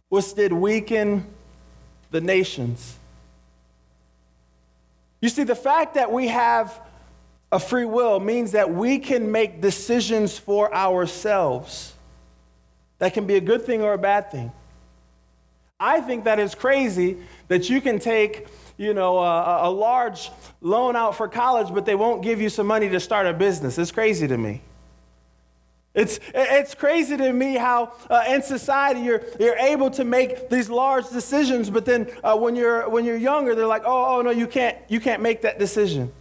which 0.09 0.35
did 0.35 0.53
weaken 0.53 1.25
the 2.11 2.21
nations? 2.21 2.95
You 5.19 5.29
see, 5.29 5.41
the 5.41 5.55
fact 5.55 5.95
that 5.95 6.11
we 6.11 6.27
have 6.27 6.79
a 7.51 7.59
free 7.59 7.85
will 7.85 8.19
means 8.19 8.51
that 8.51 8.71
we 8.71 8.99
can 8.99 9.31
make 9.31 9.59
decisions 9.59 10.37
for 10.37 10.71
ourselves. 10.75 11.95
That 12.99 13.15
can 13.15 13.25
be 13.25 13.35
a 13.35 13.41
good 13.41 13.65
thing 13.65 13.81
or 13.81 13.93
a 13.93 13.97
bad 13.97 14.29
thing. 14.29 14.51
I 15.79 16.01
think 16.01 16.25
that 16.25 16.37
is 16.37 16.53
crazy 16.53 17.17
that 17.47 17.67
you 17.67 17.81
can 17.81 17.97
take 17.97 18.45
you 18.77 18.93
know, 18.93 19.19
a, 19.19 19.69
a 19.69 19.71
large 19.71 20.31
loan 20.61 20.95
out 20.95 21.15
for 21.15 21.27
college, 21.27 21.73
but 21.73 21.85
they 21.85 21.95
won't 21.95 22.21
give 22.21 22.41
you 22.41 22.49
some 22.49 22.67
money 22.67 22.89
to 22.89 22.99
start 22.99 23.25
a 23.25 23.33
business. 23.33 23.77
It's 23.77 23.91
crazy 23.91 24.27
to 24.27 24.37
me. 24.37 24.61
It's, 25.93 26.19
it's 26.33 26.75
crazy 26.75 27.15
to 27.15 27.31
me 27.31 27.55
how 27.55 27.93
uh, 28.09 28.25
in 28.27 28.41
society 28.41 28.99
you're, 28.99 29.21
you're 29.39 29.57
able 29.57 29.89
to 29.91 30.03
make 30.03 30.49
these 30.49 30.69
large 30.69 31.07
decisions, 31.09 31.69
but 31.69 31.85
then 31.85 32.11
uh, 32.21 32.35
when, 32.35 32.57
you're, 32.57 32.89
when 32.89 33.05
you're 33.05 33.15
younger, 33.15 33.55
they're 33.55 33.65
like, 33.65 33.83
oh, 33.85 34.17
oh, 34.17 34.21
no, 34.21 34.29
you 34.29 34.45
can't, 34.45 34.77
you 34.89 34.99
can't 34.99 35.21
make 35.21 35.43
that 35.43 35.57
decision. 35.57 36.11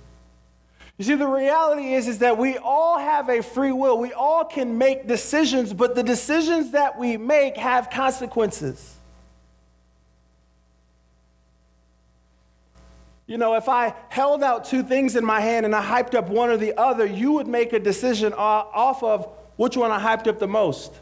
You 0.97 1.05
see, 1.05 1.17
the 1.17 1.27
reality 1.27 1.95
is, 1.95 2.07
is 2.07 2.19
that 2.19 2.39
we 2.39 2.57
all 2.57 3.01
have 3.01 3.29
a 3.29 3.43
free 3.43 3.73
will. 3.73 3.99
We 3.99 4.13
all 4.13 4.45
can 4.45 4.79
make 4.79 5.09
decisions, 5.09 5.73
but 5.73 5.97
the 5.97 6.05
decisions 6.05 6.71
that 6.71 6.97
we 6.97 7.17
make 7.17 7.57
have 7.57 7.91
consequences. 7.91 8.94
You 13.27 13.39
know, 13.39 13.55
if 13.55 13.69
I 13.69 13.95
held 14.11 14.43
out 14.43 14.67
two 14.67 14.83
things 14.83 15.17
in 15.17 15.25
my 15.25 15.41
hand 15.41 15.65
and 15.65 15.75
I 15.75 15.83
hyped 15.83 16.15
up 16.15 16.29
one 16.29 16.51
or 16.51 16.59
the 16.59 16.79
other, 16.79 17.07
you 17.07 17.33
would 17.33 17.47
make 17.47 17.73
a 17.73 17.79
decision 17.79 18.35
off 18.35 19.03
of 19.03 19.29
which 19.57 19.77
one 19.77 19.91
I 19.91 19.99
hyped 19.99 20.27
up 20.27 20.39
the 20.39 20.49
most. 20.49 20.93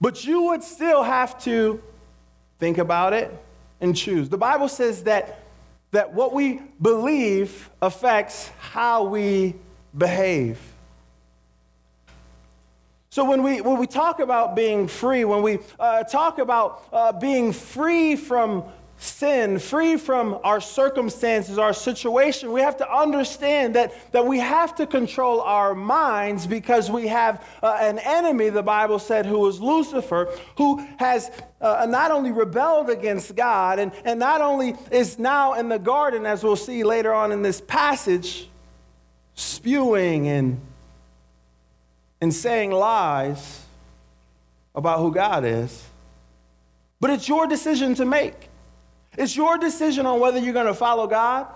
But 0.00 0.24
you 0.24 0.42
would 0.44 0.64
still 0.64 1.02
have 1.02 1.42
to 1.44 1.82
think 2.58 2.78
about 2.78 3.12
it 3.12 3.30
and 3.80 3.94
choose. 3.94 4.28
The 4.28 4.38
Bible 4.38 4.68
says 4.68 5.04
that, 5.04 5.40
that 5.90 6.14
what 6.14 6.32
we 6.32 6.60
believe 6.80 7.68
affects 7.82 8.48
how 8.58 9.04
we 9.04 9.54
behave. 9.96 10.58
So 13.10 13.26
when 13.26 13.42
we, 13.42 13.60
when 13.60 13.78
we 13.78 13.86
talk 13.86 14.20
about 14.20 14.56
being 14.56 14.88
free, 14.88 15.26
when 15.26 15.42
we 15.42 15.58
uh, 15.78 16.04
talk 16.04 16.38
about 16.38 16.88
uh, 16.90 17.12
being 17.12 17.52
free 17.52 18.16
from 18.16 18.64
sin, 19.02 19.58
free 19.58 19.96
from 19.96 20.38
our 20.44 20.60
circumstances, 20.60 21.58
our 21.58 21.72
situation, 21.72 22.52
we 22.52 22.60
have 22.60 22.76
to 22.76 22.88
understand 22.88 23.74
that, 23.74 23.92
that 24.12 24.24
we 24.24 24.38
have 24.38 24.76
to 24.76 24.86
control 24.86 25.40
our 25.40 25.74
minds 25.74 26.46
because 26.46 26.88
we 26.88 27.08
have 27.08 27.44
uh, 27.62 27.76
an 27.80 27.98
enemy, 27.98 28.48
the 28.48 28.62
Bible 28.62 29.00
said, 29.00 29.26
who 29.26 29.46
is 29.48 29.60
Lucifer, 29.60 30.32
who 30.56 30.86
has 30.98 31.30
uh, 31.60 31.84
not 31.88 32.12
only 32.12 32.30
rebelled 32.30 32.90
against 32.90 33.34
God 33.34 33.80
and, 33.80 33.90
and 34.04 34.20
not 34.20 34.40
only 34.40 34.76
is 34.92 35.18
now 35.18 35.54
in 35.54 35.68
the 35.68 35.78
garden, 35.78 36.24
as 36.24 36.44
we'll 36.44 36.54
see 36.54 36.84
later 36.84 37.12
on 37.12 37.32
in 37.32 37.42
this 37.42 37.60
passage, 37.60 38.48
spewing 39.34 40.28
and, 40.28 40.60
and 42.20 42.32
saying 42.32 42.70
lies 42.70 43.64
about 44.76 45.00
who 45.00 45.12
God 45.12 45.44
is. 45.44 45.84
But 47.00 47.10
it's 47.10 47.28
your 47.28 47.48
decision 47.48 47.96
to 47.96 48.04
make. 48.04 48.50
It's 49.16 49.36
your 49.36 49.58
decision 49.58 50.06
on 50.06 50.20
whether 50.20 50.38
you're 50.38 50.54
going 50.54 50.66
to 50.66 50.74
follow 50.74 51.06
God 51.06 51.46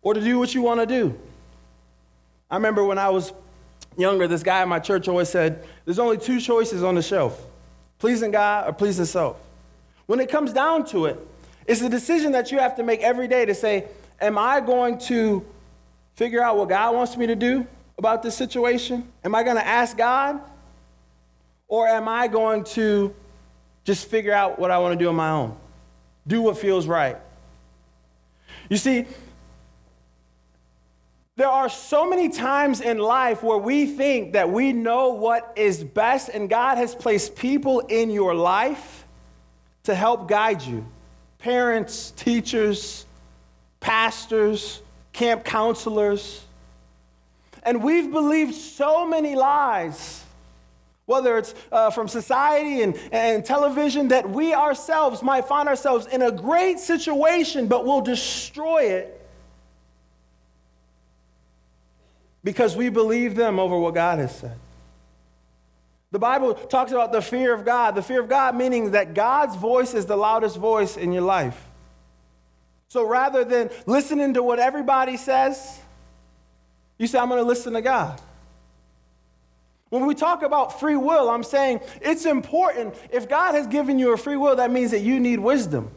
or 0.00 0.14
to 0.14 0.20
do 0.20 0.38
what 0.38 0.54
you 0.54 0.62
want 0.62 0.80
to 0.80 0.86
do. 0.86 1.18
I 2.50 2.56
remember 2.56 2.84
when 2.84 2.98
I 2.98 3.08
was 3.08 3.32
younger, 3.96 4.28
this 4.28 4.42
guy 4.42 4.62
in 4.62 4.68
my 4.68 4.78
church 4.78 5.08
always 5.08 5.28
said, 5.28 5.64
There's 5.84 5.98
only 5.98 6.18
two 6.18 6.40
choices 6.40 6.82
on 6.82 6.94
the 6.94 7.02
shelf 7.02 7.46
pleasing 7.98 8.32
God 8.32 8.68
or 8.68 8.72
pleasing 8.72 9.04
self. 9.04 9.36
When 10.06 10.18
it 10.18 10.28
comes 10.28 10.52
down 10.52 10.84
to 10.86 11.06
it, 11.06 11.24
it's 11.68 11.80
a 11.82 11.88
decision 11.88 12.32
that 12.32 12.50
you 12.50 12.58
have 12.58 12.74
to 12.76 12.82
make 12.82 13.00
every 13.00 13.28
day 13.28 13.44
to 13.44 13.54
say, 13.54 13.86
Am 14.20 14.36
I 14.36 14.60
going 14.60 14.98
to 15.06 15.44
figure 16.14 16.42
out 16.42 16.56
what 16.56 16.68
God 16.68 16.94
wants 16.94 17.16
me 17.16 17.26
to 17.28 17.36
do 17.36 17.66
about 17.98 18.22
this 18.22 18.36
situation? 18.36 19.10
Am 19.24 19.34
I 19.34 19.44
going 19.44 19.56
to 19.56 19.66
ask 19.66 19.96
God? 19.96 20.40
Or 21.68 21.88
am 21.88 22.08
I 22.08 22.26
going 22.26 22.64
to 22.64 23.14
just 23.84 24.08
figure 24.08 24.32
out 24.32 24.58
what 24.58 24.70
I 24.70 24.78
want 24.78 24.98
to 24.98 25.02
do 25.02 25.08
on 25.08 25.16
my 25.16 25.30
own? 25.30 25.56
Do 26.26 26.42
what 26.42 26.58
feels 26.58 26.86
right. 26.86 27.16
You 28.68 28.76
see, 28.76 29.06
there 31.36 31.48
are 31.48 31.68
so 31.68 32.08
many 32.08 32.28
times 32.28 32.80
in 32.80 32.98
life 32.98 33.42
where 33.42 33.58
we 33.58 33.86
think 33.86 34.34
that 34.34 34.50
we 34.50 34.72
know 34.72 35.14
what 35.14 35.52
is 35.56 35.82
best, 35.82 36.28
and 36.28 36.48
God 36.48 36.76
has 36.76 36.94
placed 36.94 37.36
people 37.36 37.80
in 37.80 38.10
your 38.10 38.34
life 38.34 39.06
to 39.84 39.94
help 39.94 40.28
guide 40.28 40.62
you 40.62 40.86
parents, 41.38 42.12
teachers, 42.12 43.04
pastors, 43.80 44.80
camp 45.12 45.44
counselors. 45.44 46.44
And 47.64 47.82
we've 47.82 48.12
believed 48.12 48.54
so 48.54 49.06
many 49.06 49.34
lies 49.34 50.24
whether 51.06 51.36
it's 51.38 51.54
uh, 51.70 51.90
from 51.90 52.08
society 52.08 52.82
and, 52.82 52.96
and 53.10 53.44
television, 53.44 54.08
that 54.08 54.30
we 54.30 54.54
ourselves 54.54 55.22
might 55.22 55.46
find 55.46 55.68
ourselves 55.68 56.06
in 56.06 56.22
a 56.22 56.30
great 56.30 56.78
situation, 56.78 57.66
but 57.66 57.84
we'll 57.84 58.00
destroy 58.00 58.84
it 58.84 59.18
because 62.44 62.76
we 62.76 62.88
believe 62.88 63.34
them 63.34 63.58
over 63.58 63.78
what 63.78 63.94
God 63.94 64.18
has 64.18 64.36
said. 64.36 64.56
The 66.12 66.18
Bible 66.18 66.54
talks 66.54 66.92
about 66.92 67.10
the 67.10 67.22
fear 67.22 67.54
of 67.54 67.64
God. 67.64 67.94
The 67.94 68.02
fear 68.02 68.20
of 68.20 68.28
God 68.28 68.54
meaning 68.54 68.90
that 68.90 69.14
God's 69.14 69.56
voice 69.56 69.94
is 69.94 70.06
the 70.06 70.16
loudest 70.16 70.58
voice 70.58 70.96
in 70.96 71.12
your 71.12 71.22
life. 71.22 71.58
So 72.88 73.06
rather 73.06 73.44
than 73.44 73.70
listening 73.86 74.34
to 74.34 74.42
what 74.42 74.58
everybody 74.58 75.16
says, 75.16 75.80
you 76.98 77.06
say, 77.06 77.18
I'm 77.18 77.28
going 77.28 77.40
to 77.40 77.48
listen 77.48 77.72
to 77.72 77.80
God. 77.80 78.20
When 79.92 80.06
we 80.06 80.14
talk 80.14 80.42
about 80.42 80.80
free 80.80 80.96
will, 80.96 81.28
I'm 81.28 81.44
saying 81.44 81.82
it's 82.00 82.24
important. 82.24 82.94
If 83.10 83.28
God 83.28 83.54
has 83.54 83.66
given 83.66 83.98
you 83.98 84.14
a 84.14 84.16
free 84.16 84.38
will, 84.38 84.56
that 84.56 84.70
means 84.70 84.90
that 84.92 85.00
you 85.00 85.20
need 85.20 85.38
wisdom, 85.38 85.90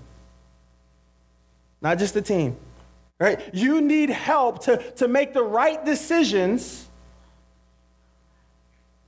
not 1.82 1.98
just 1.98 2.14
a 2.18 2.22
team. 2.22 2.58
Right? 3.20 3.40
You 3.54 3.80
need 3.80 4.10
help 4.10 4.66
to, 4.66 4.80
to 4.98 5.08
make 5.08 5.34
the 5.34 5.44
right 5.44 5.86
decisions 5.86 6.90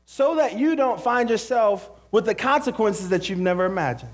so 0.06 0.36
that 0.36 0.58
you 0.58 0.78
don't 0.78 1.02
find 1.02 1.30
yourself 1.30 1.92
with 2.10 2.26
the 2.26 2.34
consequences 2.34 3.10
that 3.10 3.28
you've 3.28 3.40
never 3.40 3.66
imagined. 3.66 4.14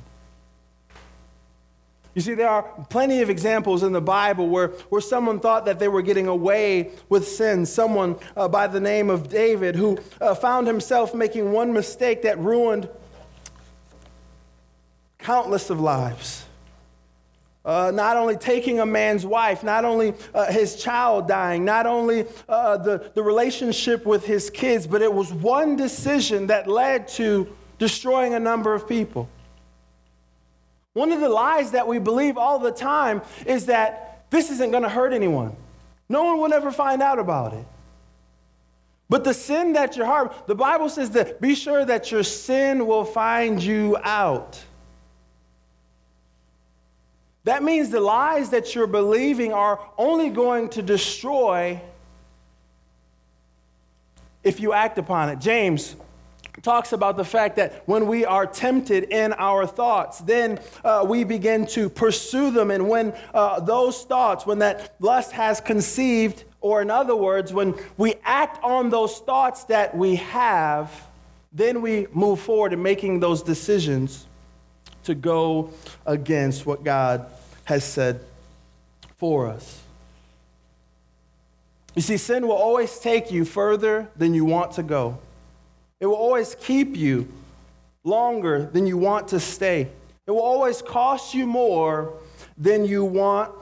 You 2.16 2.22
see, 2.22 2.36
there 2.36 2.50
are 2.50 2.64
plenty 2.90 3.22
of 3.22 3.30
examples 3.30 3.82
in 3.82 3.92
the 3.92 4.02
Bible 4.02 4.48
where, 4.48 4.68
where 4.90 5.02
someone 5.02 5.40
thought 5.40 5.66
that 5.66 5.80
they 5.80 5.88
were 5.88 6.04
getting 6.04 6.28
away 6.28 6.92
with 7.10 7.28
sin. 7.28 7.66
Someone 7.66 8.18
uh, 8.38 8.48
by 8.48 8.68
the 8.68 8.80
name 8.80 9.10
of 9.10 9.30
David 9.30 9.76
who 9.76 9.98
uh, 10.22 10.36
found 10.36 10.68
himself 10.68 11.16
making 11.16 11.52
one 11.52 11.74
mistake 11.74 12.22
that 12.22 12.38
ruined 12.38 12.88
countless 15.18 15.72
of 15.72 15.80
lives. 15.80 16.46
Uh, 17.66 17.92
not 17.94 18.18
only 18.18 18.36
taking 18.36 18.82
a 18.82 18.86
man's 18.86 19.26
wife, 19.26 19.64
not 19.64 19.86
only 19.86 20.14
uh, 20.34 20.52
his 20.52 20.76
child 20.76 21.30
dying, 21.30 21.64
not 21.64 21.86
only 21.86 22.26
uh, 22.50 22.78
the, 22.78 23.10
the 23.16 23.24
relationship 23.24 24.06
with 24.06 24.26
his 24.26 24.50
kids, 24.50 24.86
but 24.86 25.02
it 25.02 25.12
was 25.12 25.32
one 25.32 25.78
decision 25.78 26.48
that 26.48 26.68
led 26.68 27.08
to 27.08 27.48
destroying 27.80 28.34
a 28.34 28.40
number 28.40 28.74
of 28.74 28.88
people. 28.88 29.30
One 30.94 31.12
of 31.12 31.20
the 31.20 31.30
lies 31.30 31.72
that 31.72 31.88
we 31.88 32.00
believe 32.00 32.38
all 32.38 32.60
the 32.60 32.72
time 32.72 33.22
is 33.46 33.66
that 33.66 34.26
this 34.30 34.50
isn't 34.52 34.72
going 34.72 34.84
to 34.84 34.90
hurt 34.90 35.14
anyone. 35.14 35.56
No 36.08 36.24
one 36.24 36.40
will 36.40 36.54
ever 36.54 36.72
find 36.72 37.02
out 37.02 37.20
about 37.20 37.54
it. 37.54 37.66
But 39.10 39.24
the 39.24 39.34
sin 39.34 39.74
that 39.74 39.98
you 39.98 40.06
harbor, 40.06 40.34
the 40.48 40.56
Bible 40.56 40.90
says 40.90 41.12
that 41.12 41.40
be 41.42 41.56
sure 41.56 41.86
that 41.86 42.12
your 42.12 42.24
sin 42.24 42.88
will 42.88 43.06
find 43.06 43.62
you 43.62 43.98
out. 44.04 44.60
That 47.44 47.62
means 47.62 47.90
the 47.90 48.00
lies 48.00 48.52
that 48.52 48.74
you're 48.74 48.88
believing 48.88 49.52
are 49.52 49.80
only 49.98 50.30
going 50.30 50.70
to 50.70 50.82
destroy 50.82 51.82
if 54.44 54.60
you 54.60 54.74
act 54.74 54.98
upon 54.98 55.30
it. 55.30 55.40
James 55.40 55.96
talks 56.62 56.94
about 56.94 57.18
the 57.18 57.26
fact 57.26 57.56
that 57.56 57.84
when 57.88 58.08
we 58.08 58.26
are 58.26 58.46
tempted 58.46 59.06
in 59.06 59.34
our 59.34 59.66
thoughts, 59.66 60.20
then 60.20 60.60
uh, 60.84 61.06
we 61.08 61.24
begin 61.24 61.66
to 61.68 61.90
pursue 61.90 62.52
them. 62.52 62.70
And 62.70 62.88
when 62.88 63.14
uh, 63.34 63.60
those 63.60 64.04
thoughts, 64.04 64.46
when 64.46 64.60
that 64.60 64.94
lust 65.00 65.32
has 65.32 65.60
conceived, 65.60 66.44
or 66.62 66.82
in 66.82 66.90
other 66.90 67.16
words, 67.16 67.52
when 67.52 67.76
we 67.98 68.16
act 68.24 68.64
on 68.64 68.90
those 68.90 69.20
thoughts 69.20 69.64
that 69.66 69.96
we 69.96 70.16
have, 70.16 70.92
then 71.52 71.82
we 71.82 72.08
move 72.14 72.40
forward 72.40 72.72
in 72.72 72.82
making 72.82 73.20
those 73.20 73.42
decisions 73.42 74.28
to 75.04 75.16
go 75.16 75.72
against 76.06 76.66
what 76.66 76.84
God 76.84 77.26
has 77.66 77.84
said 77.84 78.22
for 79.18 79.48
us. 79.48 79.82
You 81.96 82.02
see, 82.02 82.18
sin 82.18 82.48
will 82.48 82.56
always 82.56 82.98
take 83.00 83.32
you 83.32 83.46
further 83.46 84.10
than 84.16 84.34
you 84.34 84.46
want 84.46 84.74
to 84.74 84.84
go. 84.84 85.20
It 86.00 86.06
will 86.06 86.16
always 86.16 86.56
keep 86.56 86.96
you 86.96 87.28
longer 88.04 88.66
than 88.66 88.86
you 88.86 88.98
want 88.98 89.30
to 89.30 89.40
stay. 89.40 89.88
It 90.26 90.32
will 90.32 90.42
always 90.42 90.82
cost 90.82 91.34
you 91.34 91.46
more 91.46 92.14
than 92.58 92.86
you 92.86 93.04
want 93.04 93.54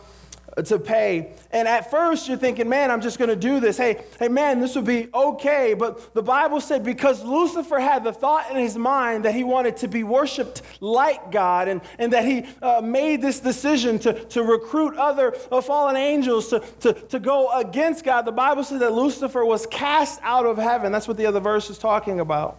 to 0.65 0.79
pay. 0.79 1.31
And 1.51 1.67
at 1.67 1.89
first 1.89 2.27
you're 2.27 2.37
thinking, 2.37 2.67
man, 2.67 2.91
I'm 2.91 3.01
just 3.01 3.17
going 3.17 3.29
to 3.29 3.35
do 3.35 3.59
this. 3.59 3.77
Hey, 3.77 4.03
hey, 4.19 4.27
man, 4.27 4.59
this 4.59 4.75
would 4.75 4.85
be 4.85 5.09
okay. 5.13 5.73
But 5.73 6.13
the 6.13 6.23
Bible 6.23 6.59
said 6.59 6.83
because 6.83 7.23
Lucifer 7.23 7.79
had 7.79 8.03
the 8.03 8.13
thought 8.13 8.51
in 8.51 8.57
his 8.57 8.77
mind 8.77 9.25
that 9.25 9.33
he 9.33 9.43
wanted 9.43 9.77
to 9.77 9.87
be 9.87 10.03
worshiped 10.03 10.61
like 10.79 11.31
God 11.31 11.67
and, 11.67 11.81
and 11.97 12.13
that 12.13 12.25
he 12.25 12.45
uh, 12.61 12.81
made 12.81 13.21
this 13.21 13.39
decision 13.39 13.97
to, 13.99 14.13
to 14.25 14.43
recruit 14.43 14.97
other 14.97 15.35
uh, 15.51 15.61
fallen 15.61 15.95
angels 15.95 16.49
to, 16.49 16.59
to, 16.81 16.93
to 16.93 17.19
go 17.19 17.51
against 17.57 18.03
God, 18.03 18.23
the 18.23 18.31
Bible 18.31 18.63
says 18.63 18.79
that 18.79 18.93
Lucifer 18.93 19.45
was 19.45 19.65
cast 19.67 20.19
out 20.23 20.45
of 20.45 20.57
heaven. 20.57 20.91
That's 20.91 21.07
what 21.07 21.17
the 21.17 21.25
other 21.25 21.39
verse 21.39 21.69
is 21.69 21.77
talking 21.77 22.19
about. 22.19 22.57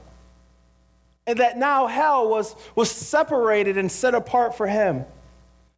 And 1.27 1.39
that 1.39 1.57
now 1.57 1.87
hell 1.87 2.29
was, 2.29 2.57
was 2.75 2.91
separated 2.91 3.79
and 3.79 3.91
set 3.91 4.15
apart 4.15 4.57
for 4.57 4.67
him. 4.67 5.05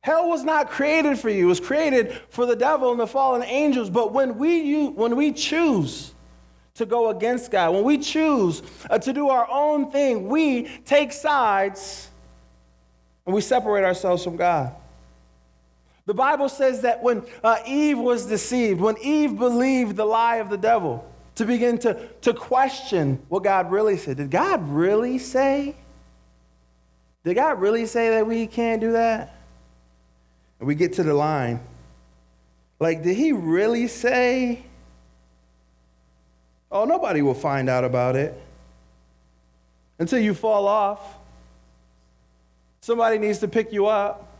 Hell 0.04 0.28
was 0.28 0.44
not 0.44 0.68
created 0.68 1.18
for 1.18 1.30
you, 1.30 1.46
it 1.46 1.48
was 1.48 1.60
created 1.60 2.12
for 2.28 2.44
the 2.44 2.54
devil 2.54 2.90
and 2.90 3.00
the 3.00 3.06
fallen 3.06 3.42
angels. 3.42 3.88
But 3.88 4.12
when 4.12 4.36
we, 4.36 4.88
when 4.88 5.16
we 5.16 5.32
choose 5.32 6.12
to 6.74 6.84
go 6.84 7.08
against 7.08 7.50
God, 7.50 7.72
when 7.72 7.84
we 7.84 7.96
choose 7.96 8.60
uh, 8.90 8.98
to 8.98 9.14
do 9.14 9.30
our 9.30 9.48
own 9.50 9.90
thing, 9.90 10.28
we 10.28 10.64
take 10.84 11.10
sides 11.10 12.10
and 13.24 13.34
we 13.34 13.40
separate 13.40 13.82
ourselves 13.82 14.22
from 14.22 14.36
God. 14.36 14.74
The 16.04 16.12
Bible 16.12 16.50
says 16.50 16.82
that 16.82 17.02
when 17.02 17.22
uh, 17.42 17.60
Eve 17.66 17.98
was 17.98 18.26
deceived, 18.26 18.82
when 18.82 18.98
Eve 18.98 19.38
believed 19.38 19.96
the 19.96 20.04
lie 20.04 20.36
of 20.36 20.50
the 20.50 20.58
devil, 20.58 21.10
to 21.36 21.46
begin 21.46 21.78
to, 21.78 22.08
to 22.20 22.34
question 22.34 23.22
what 23.30 23.42
God 23.42 23.70
really 23.70 23.96
said. 23.96 24.18
Did 24.18 24.30
God 24.30 24.68
really 24.68 25.16
say? 25.16 25.74
Did 27.24 27.36
God 27.36 27.58
really 27.58 27.86
say 27.86 28.10
that 28.10 28.26
we 28.26 28.46
can't 28.46 28.82
do 28.82 28.92
that? 28.92 29.34
And 30.58 30.68
we 30.68 30.74
get 30.74 30.94
to 30.94 31.02
the 31.02 31.14
line. 31.14 31.60
Like, 32.80 33.02
did 33.02 33.16
he 33.16 33.32
really 33.32 33.88
say? 33.88 34.62
Oh, 36.70 36.84
nobody 36.84 37.22
will 37.22 37.34
find 37.34 37.68
out 37.68 37.84
about 37.84 38.16
it 38.16 38.40
until 39.98 40.18
you 40.18 40.34
fall 40.34 40.66
off. 40.66 41.00
Somebody 42.80 43.18
needs 43.18 43.38
to 43.38 43.48
pick 43.48 43.72
you 43.72 43.86
up 43.86 44.34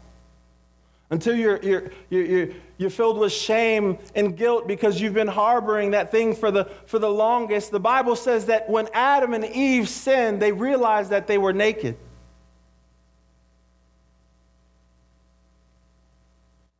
until 1.10 1.34
you're, 1.34 1.62
you're, 1.62 1.90
you're, 2.10 2.48
you're, 2.76 2.90
filled 2.90 3.18
with 3.18 3.32
shame 3.32 3.98
and 4.14 4.36
guilt 4.36 4.66
because 4.66 5.00
you've 5.00 5.14
been 5.14 5.28
harboring 5.28 5.92
that 5.92 6.10
thing 6.10 6.34
for 6.34 6.50
the, 6.50 6.64
for 6.86 6.98
the 6.98 7.08
longest. 7.08 7.70
The 7.70 7.80
Bible 7.80 8.16
says 8.16 8.46
that 8.46 8.68
when 8.68 8.88
Adam 8.92 9.32
and 9.32 9.44
Eve 9.44 9.88
sinned, 9.88 10.42
they 10.42 10.52
realized 10.52 11.10
that 11.10 11.26
they 11.26 11.38
were 11.38 11.52
naked. 11.52 11.96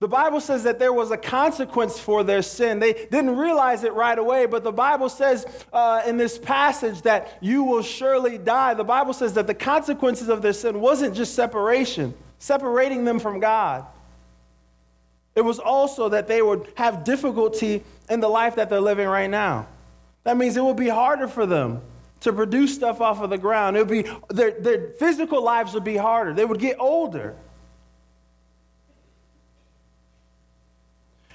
The 0.04 0.08
Bible 0.08 0.42
says 0.42 0.64
that 0.64 0.78
there 0.78 0.92
was 0.92 1.10
a 1.10 1.16
consequence 1.16 1.98
for 1.98 2.22
their 2.24 2.42
sin. 2.42 2.78
They 2.78 2.92
didn't 2.92 3.38
realize 3.38 3.84
it 3.84 3.94
right 3.94 4.18
away, 4.18 4.44
but 4.44 4.62
the 4.62 4.70
Bible 4.70 5.08
says 5.08 5.46
uh, 5.72 6.02
in 6.06 6.18
this 6.18 6.36
passage 6.36 7.00
that 7.02 7.38
you 7.40 7.64
will 7.64 7.80
surely 7.80 8.36
die. 8.36 8.74
The 8.74 8.84
Bible 8.84 9.14
says 9.14 9.32
that 9.32 9.46
the 9.46 9.54
consequences 9.54 10.28
of 10.28 10.42
their 10.42 10.52
sin 10.52 10.78
wasn't 10.78 11.16
just 11.16 11.34
separation, 11.34 12.12
separating 12.38 13.06
them 13.06 13.18
from 13.18 13.40
God. 13.40 13.86
It 15.34 15.40
was 15.40 15.58
also 15.58 16.10
that 16.10 16.28
they 16.28 16.42
would 16.42 16.70
have 16.74 17.02
difficulty 17.04 17.82
in 18.10 18.20
the 18.20 18.28
life 18.28 18.56
that 18.56 18.68
they're 18.68 18.82
living 18.82 19.08
right 19.08 19.30
now. 19.30 19.68
That 20.24 20.36
means 20.36 20.58
it 20.58 20.64
would 20.64 20.76
be 20.76 20.90
harder 20.90 21.28
for 21.28 21.46
them 21.46 21.80
to 22.20 22.30
produce 22.30 22.74
stuff 22.74 23.00
off 23.00 23.22
of 23.22 23.30
the 23.30 23.38
ground. 23.38 23.78
It 23.78 23.88
would 23.88 24.04
be 24.04 24.10
their, 24.28 24.50
their 24.50 24.90
physical 24.98 25.42
lives 25.42 25.72
would 25.72 25.82
be 25.82 25.96
harder. 25.96 26.34
They 26.34 26.44
would 26.44 26.60
get 26.60 26.78
older. 26.78 27.36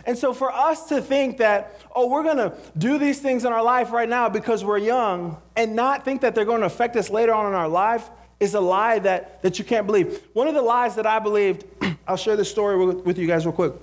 And 0.10 0.17
so, 0.17 0.34
for 0.34 0.52
us 0.52 0.89
to 0.89 1.04
think 1.04 1.38
that, 1.38 1.80
oh, 1.95 2.08
we're 2.08 2.24
going 2.24 2.38
to 2.38 2.52
do 2.76 2.98
these 2.98 3.19
things 3.19 3.45
in 3.45 3.54
our 3.54 3.62
life 3.62 3.91
right 3.91 4.10
now 4.10 4.28
because 4.28 4.65
we're 4.65 4.80
young 4.80 5.39
and 5.56 5.76
not 5.76 6.04
think 6.04 6.22
that 6.22 6.34
they're 6.34 6.45
going 6.45 6.62
to 6.62 6.65
affect 6.65 6.95
us 6.95 7.12
later 7.12 7.32
on 7.32 7.45
in 7.45 7.54
our 7.54 7.69
life 7.69 8.10
is 8.39 8.56
a 8.56 8.60
lie 8.60 8.98
that, 8.98 9.43
that 9.43 9.60
you 9.60 9.65
can't 9.65 9.86
believe. 9.86 10.19
One 10.34 10.48
of 10.48 10.56
the 10.56 10.63
lies 10.63 10.95
that 10.95 11.06
I 11.06 11.19
believed, 11.19 11.63
I'll 12.08 12.17
share 12.17 12.36
this 12.36 12.50
story 12.50 12.84
with, 12.84 13.06
with 13.06 13.19
you 13.19 13.28
guys 13.28 13.45
real 13.45 13.54
quick. 13.54 13.74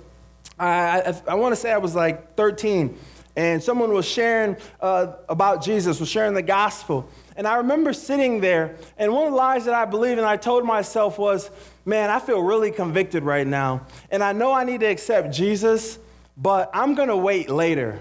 I, 0.59 0.99
I, 0.99 1.21
I 1.29 1.35
want 1.35 1.53
to 1.53 1.55
say 1.55 1.71
I 1.71 1.77
was 1.77 1.95
like 1.95 2.35
13, 2.35 2.97
and 3.37 3.63
someone 3.63 3.93
was 3.93 4.05
sharing 4.05 4.57
uh, 4.81 5.13
about 5.29 5.63
Jesus, 5.63 5.97
was 5.97 6.09
sharing 6.09 6.33
the 6.33 6.41
gospel. 6.41 7.09
And 7.37 7.47
I 7.47 7.55
remember 7.55 7.93
sitting 7.93 8.41
there, 8.41 8.75
and 8.97 9.13
one 9.13 9.27
of 9.27 9.31
the 9.31 9.37
lies 9.37 9.63
that 9.63 9.73
I 9.73 9.85
believed 9.85 10.17
and 10.17 10.27
I 10.27 10.35
told 10.35 10.65
myself 10.65 11.17
was, 11.17 11.49
man, 11.85 12.09
I 12.09 12.19
feel 12.19 12.41
really 12.41 12.71
convicted 12.71 13.23
right 13.23 13.47
now. 13.47 13.85
And 14.11 14.21
I 14.21 14.33
know 14.33 14.51
I 14.51 14.65
need 14.65 14.81
to 14.81 14.87
accept 14.87 15.33
Jesus, 15.33 15.99
but 16.37 16.69
I'm 16.73 16.93
going 16.93 17.09
to 17.09 17.17
wait 17.17 17.49
later. 17.49 17.99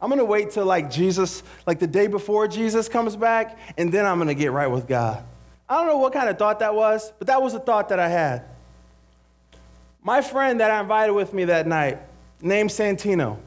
I'm 0.00 0.08
going 0.08 0.18
to 0.18 0.24
wait 0.24 0.50
till 0.50 0.66
like 0.66 0.90
Jesus, 0.90 1.42
like 1.66 1.78
the 1.78 1.86
day 1.86 2.06
before 2.06 2.48
Jesus 2.48 2.88
comes 2.88 3.16
back, 3.16 3.58
and 3.76 3.92
then 3.92 4.04
I'm 4.04 4.18
going 4.18 4.28
to 4.28 4.34
get 4.34 4.52
right 4.52 4.70
with 4.70 4.86
God. 4.86 5.24
I 5.68 5.76
don't 5.76 5.86
know 5.86 5.98
what 5.98 6.12
kind 6.12 6.28
of 6.28 6.38
thought 6.38 6.60
that 6.60 6.74
was, 6.74 7.12
but 7.18 7.26
that 7.26 7.42
was 7.42 7.54
a 7.54 7.60
thought 7.60 7.90
that 7.90 7.98
I 7.98 8.08
had. 8.08 8.44
My 10.02 10.22
friend 10.22 10.60
that 10.60 10.70
I 10.70 10.80
invited 10.80 11.12
with 11.12 11.34
me 11.34 11.46
that 11.46 11.66
night, 11.66 11.98
named 12.40 12.70
Santino, 12.70 13.38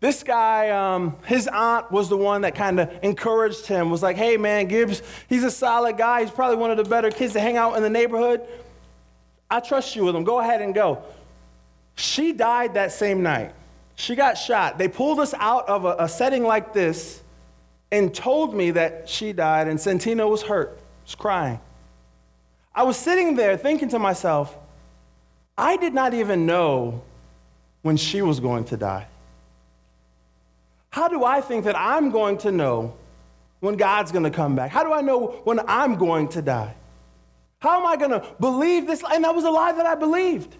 this 0.00 0.22
guy, 0.22 0.70
um, 0.70 1.16
his 1.24 1.48
aunt 1.48 1.90
was 1.90 2.08
the 2.08 2.16
one 2.16 2.42
that 2.42 2.54
kind 2.54 2.80
of 2.80 2.90
encouraged 3.02 3.66
him, 3.66 3.90
was 3.90 4.02
like, 4.02 4.16
hey 4.16 4.36
man, 4.36 4.66
Gibbs, 4.66 5.02
he's 5.28 5.44
a 5.44 5.50
solid 5.50 5.96
guy. 5.96 6.22
He's 6.22 6.30
probably 6.30 6.56
one 6.56 6.70
of 6.70 6.76
the 6.76 6.84
better 6.84 7.10
kids 7.10 7.32
to 7.32 7.40
hang 7.40 7.56
out 7.56 7.76
in 7.76 7.82
the 7.82 7.90
neighborhood. 7.90 8.42
I 9.50 9.60
trust 9.60 9.96
you 9.96 10.04
with 10.04 10.14
him. 10.14 10.24
Go 10.24 10.40
ahead 10.40 10.60
and 10.60 10.74
go. 10.74 11.02
She 11.96 12.32
died 12.32 12.74
that 12.74 12.92
same 12.92 13.22
night. 13.22 13.54
She 13.94 14.14
got 14.14 14.34
shot. 14.34 14.78
They 14.78 14.88
pulled 14.88 15.18
us 15.18 15.34
out 15.34 15.68
of 15.68 15.84
a, 15.84 15.96
a 16.00 16.08
setting 16.08 16.42
like 16.42 16.72
this 16.72 17.22
and 17.90 18.14
told 18.14 18.54
me 18.54 18.72
that 18.72 19.08
she 19.08 19.32
died, 19.32 19.68
and 19.68 19.78
Santino 19.78 20.28
was 20.28 20.42
hurt, 20.42 20.78
was 21.04 21.14
crying. 21.14 21.60
I 22.74 22.82
was 22.82 22.96
sitting 22.96 23.36
there 23.36 23.56
thinking 23.56 23.88
to 23.90 23.98
myself, 23.98 24.56
I 25.56 25.76
did 25.78 25.94
not 25.94 26.12
even 26.12 26.44
know 26.44 27.02
when 27.82 27.96
she 27.96 28.20
was 28.20 28.40
going 28.40 28.64
to 28.66 28.76
die. 28.76 29.06
How 30.90 31.08
do 31.08 31.24
I 31.24 31.40
think 31.40 31.64
that 31.64 31.78
I'm 31.78 32.10
going 32.10 32.38
to 32.38 32.52
know 32.52 32.94
when 33.60 33.76
God's 33.76 34.12
going 34.12 34.24
to 34.24 34.30
come 34.30 34.56
back? 34.56 34.70
How 34.70 34.82
do 34.82 34.92
I 34.92 35.00
know 35.00 35.40
when 35.44 35.60
I'm 35.66 35.96
going 35.96 36.28
to 36.30 36.42
die? 36.42 36.74
How 37.60 37.80
am 37.80 37.86
I 37.86 37.96
going 37.96 38.10
to 38.10 38.26
believe 38.38 38.86
this? 38.86 39.02
And 39.10 39.24
that 39.24 39.34
was 39.34 39.44
a 39.44 39.50
lie 39.50 39.72
that 39.72 39.86
I 39.86 39.94
believed. 39.94 40.54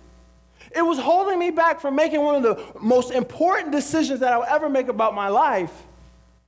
It 0.75 0.83
was 0.83 0.99
holding 0.99 1.39
me 1.39 1.51
back 1.51 1.81
from 1.81 1.95
making 1.95 2.23
one 2.23 2.35
of 2.35 2.43
the 2.43 2.81
most 2.81 3.11
important 3.11 3.73
decisions 3.73 4.21
that 4.21 4.33
I'll 4.33 4.45
ever 4.45 4.69
make 4.69 4.89
about 4.89 5.15
my 5.15 5.29
life 5.29 5.73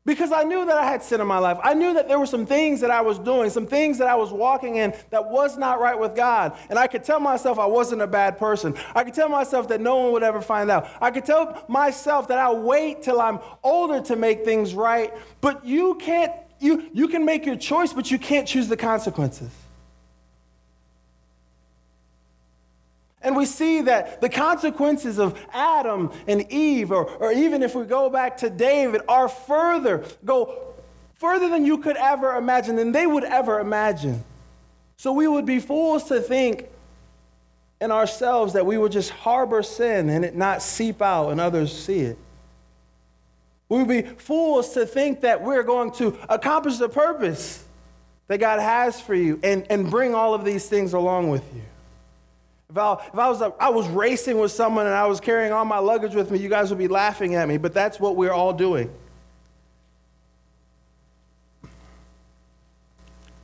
because 0.08 0.32
I 0.32 0.42
knew 0.42 0.64
that 0.64 0.76
I 0.78 0.86
had 0.86 1.02
sin 1.02 1.20
in 1.20 1.26
my 1.26 1.38
life. 1.38 1.58
I 1.62 1.74
knew 1.74 1.92
that 1.92 2.08
there 2.08 2.18
were 2.18 2.24
some 2.24 2.46
things 2.46 2.80
that 2.80 2.90
I 2.90 3.02
was 3.02 3.18
doing, 3.18 3.50
some 3.50 3.66
things 3.66 3.98
that 3.98 4.08
I 4.08 4.14
was 4.14 4.32
walking 4.32 4.76
in 4.76 4.94
that 5.10 5.28
was 5.28 5.58
not 5.58 5.80
right 5.80 5.98
with 5.98 6.16
God. 6.16 6.56
And 6.70 6.78
I 6.78 6.86
could 6.86 7.04
tell 7.04 7.20
myself 7.20 7.58
I 7.58 7.66
wasn't 7.66 8.00
a 8.00 8.06
bad 8.06 8.38
person. 8.38 8.74
I 8.94 9.04
could 9.04 9.12
tell 9.12 9.28
myself 9.28 9.68
that 9.68 9.82
no 9.82 9.96
one 9.96 10.12
would 10.12 10.22
ever 10.22 10.40
find 10.40 10.70
out. 10.70 10.88
I 11.02 11.10
could 11.10 11.26
tell 11.26 11.62
myself 11.68 12.26
that 12.28 12.38
I'll 12.38 12.62
wait 12.62 13.02
till 13.02 13.20
I'm 13.20 13.38
older 13.62 14.00
to 14.06 14.16
make 14.16 14.46
things 14.46 14.72
right. 14.72 15.12
But 15.42 15.66
you 15.66 15.96
can't, 15.96 16.32
you, 16.58 16.88
you 16.94 17.08
can 17.08 17.26
make 17.26 17.44
your 17.44 17.56
choice, 17.56 17.92
but 17.92 18.10
you 18.10 18.18
can't 18.18 18.48
choose 18.48 18.66
the 18.66 18.78
consequences. 18.78 19.50
And 23.28 23.36
we 23.36 23.44
see 23.44 23.82
that 23.82 24.22
the 24.22 24.30
consequences 24.30 25.18
of 25.18 25.38
Adam 25.52 26.10
and 26.26 26.50
Eve, 26.50 26.90
or, 26.90 27.04
or 27.04 27.30
even 27.30 27.62
if 27.62 27.74
we 27.74 27.84
go 27.84 28.08
back 28.08 28.38
to 28.38 28.48
David, 28.48 29.02
are 29.06 29.28
further, 29.28 30.02
go 30.24 30.72
further 31.16 31.50
than 31.50 31.66
you 31.66 31.76
could 31.76 31.98
ever 31.98 32.36
imagine, 32.36 32.76
than 32.76 32.90
they 32.90 33.06
would 33.06 33.24
ever 33.24 33.60
imagine. 33.60 34.24
So 34.96 35.12
we 35.12 35.28
would 35.28 35.44
be 35.44 35.58
fools 35.58 36.04
to 36.04 36.22
think 36.22 36.70
in 37.82 37.90
ourselves 37.90 38.54
that 38.54 38.64
we 38.64 38.78
would 38.78 38.92
just 38.92 39.10
harbor 39.10 39.62
sin 39.62 40.08
and 40.08 40.24
it 40.24 40.34
not 40.34 40.62
seep 40.62 41.02
out 41.02 41.28
and 41.28 41.38
others 41.38 41.78
see 41.78 42.00
it. 42.00 42.16
We 43.68 43.76
would 43.76 43.88
be 43.88 44.00
fools 44.00 44.72
to 44.72 44.86
think 44.86 45.20
that 45.20 45.42
we're 45.42 45.64
going 45.64 45.92
to 45.96 46.16
accomplish 46.30 46.78
the 46.78 46.88
purpose 46.88 47.62
that 48.28 48.38
God 48.38 48.58
has 48.58 48.98
for 48.98 49.14
you 49.14 49.38
and, 49.42 49.66
and 49.68 49.90
bring 49.90 50.14
all 50.14 50.32
of 50.32 50.46
these 50.46 50.66
things 50.66 50.94
along 50.94 51.28
with 51.28 51.44
you. 51.54 51.60
If 52.70 52.76
I, 52.76 52.92
if 52.92 53.14
I 53.14 53.28
was 53.30 53.42
I 53.58 53.68
was 53.70 53.88
racing 53.88 54.38
with 54.38 54.52
someone 54.52 54.86
and 54.86 54.94
I 54.94 55.06
was 55.06 55.20
carrying 55.20 55.52
all 55.52 55.64
my 55.64 55.78
luggage 55.78 56.14
with 56.14 56.30
me, 56.30 56.38
you 56.38 56.50
guys 56.50 56.68
would 56.68 56.78
be 56.78 56.88
laughing 56.88 57.34
at 57.34 57.48
me, 57.48 57.56
but 57.56 57.72
that's 57.72 57.98
what 57.98 58.14
we're 58.14 58.32
all 58.32 58.52
doing. 58.52 58.90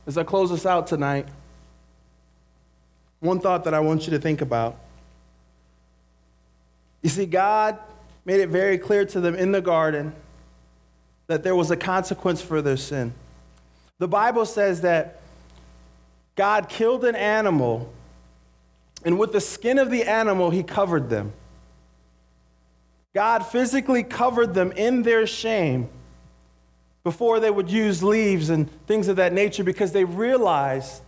As 0.05 0.17
I 0.17 0.23
close 0.23 0.51
this 0.51 0.67
out 0.67 0.85
tonight, 0.85 1.27
one 3.19 3.39
thought 3.39 3.63
that 3.63 3.73
I 3.73 3.79
want 3.79 4.05
you 4.05 4.11
to 4.11 4.19
think 4.19 4.41
about. 4.41 4.77
You 7.01 7.09
see, 7.09 7.25
God 7.25 7.79
made 8.23 8.39
it 8.39 8.49
very 8.49 8.77
clear 8.77 9.05
to 9.05 9.19
them 9.19 9.35
in 9.35 9.51
the 9.51 9.61
garden 9.61 10.13
that 11.27 11.43
there 11.43 11.55
was 11.55 11.71
a 11.71 11.77
consequence 11.77 12.41
for 12.41 12.61
their 12.61 12.77
sin. 12.77 13.13
The 13.97 14.07
Bible 14.07 14.45
says 14.45 14.81
that 14.81 15.21
God 16.35 16.69
killed 16.69 17.05
an 17.05 17.15
animal, 17.15 17.91
and 19.05 19.19
with 19.19 19.31
the 19.31 19.39
skin 19.39 19.77
of 19.77 19.91
the 19.91 20.03
animal, 20.03 20.49
he 20.49 20.63
covered 20.63 21.09
them. 21.09 21.31
God 23.13 23.45
physically 23.45 24.03
covered 24.03 24.53
them 24.53 24.73
in 24.73 25.03
their 25.03 25.25
shame 25.25 25.87
before 27.03 27.39
they 27.39 27.51
would 27.51 27.69
use 27.69 28.03
leaves 28.03 28.49
and 28.49 28.69
things 28.87 29.07
of 29.07 29.17
that 29.17 29.31
nature 29.31 29.63
because 29.63 29.91
they 29.91 30.03
realized 30.03 31.03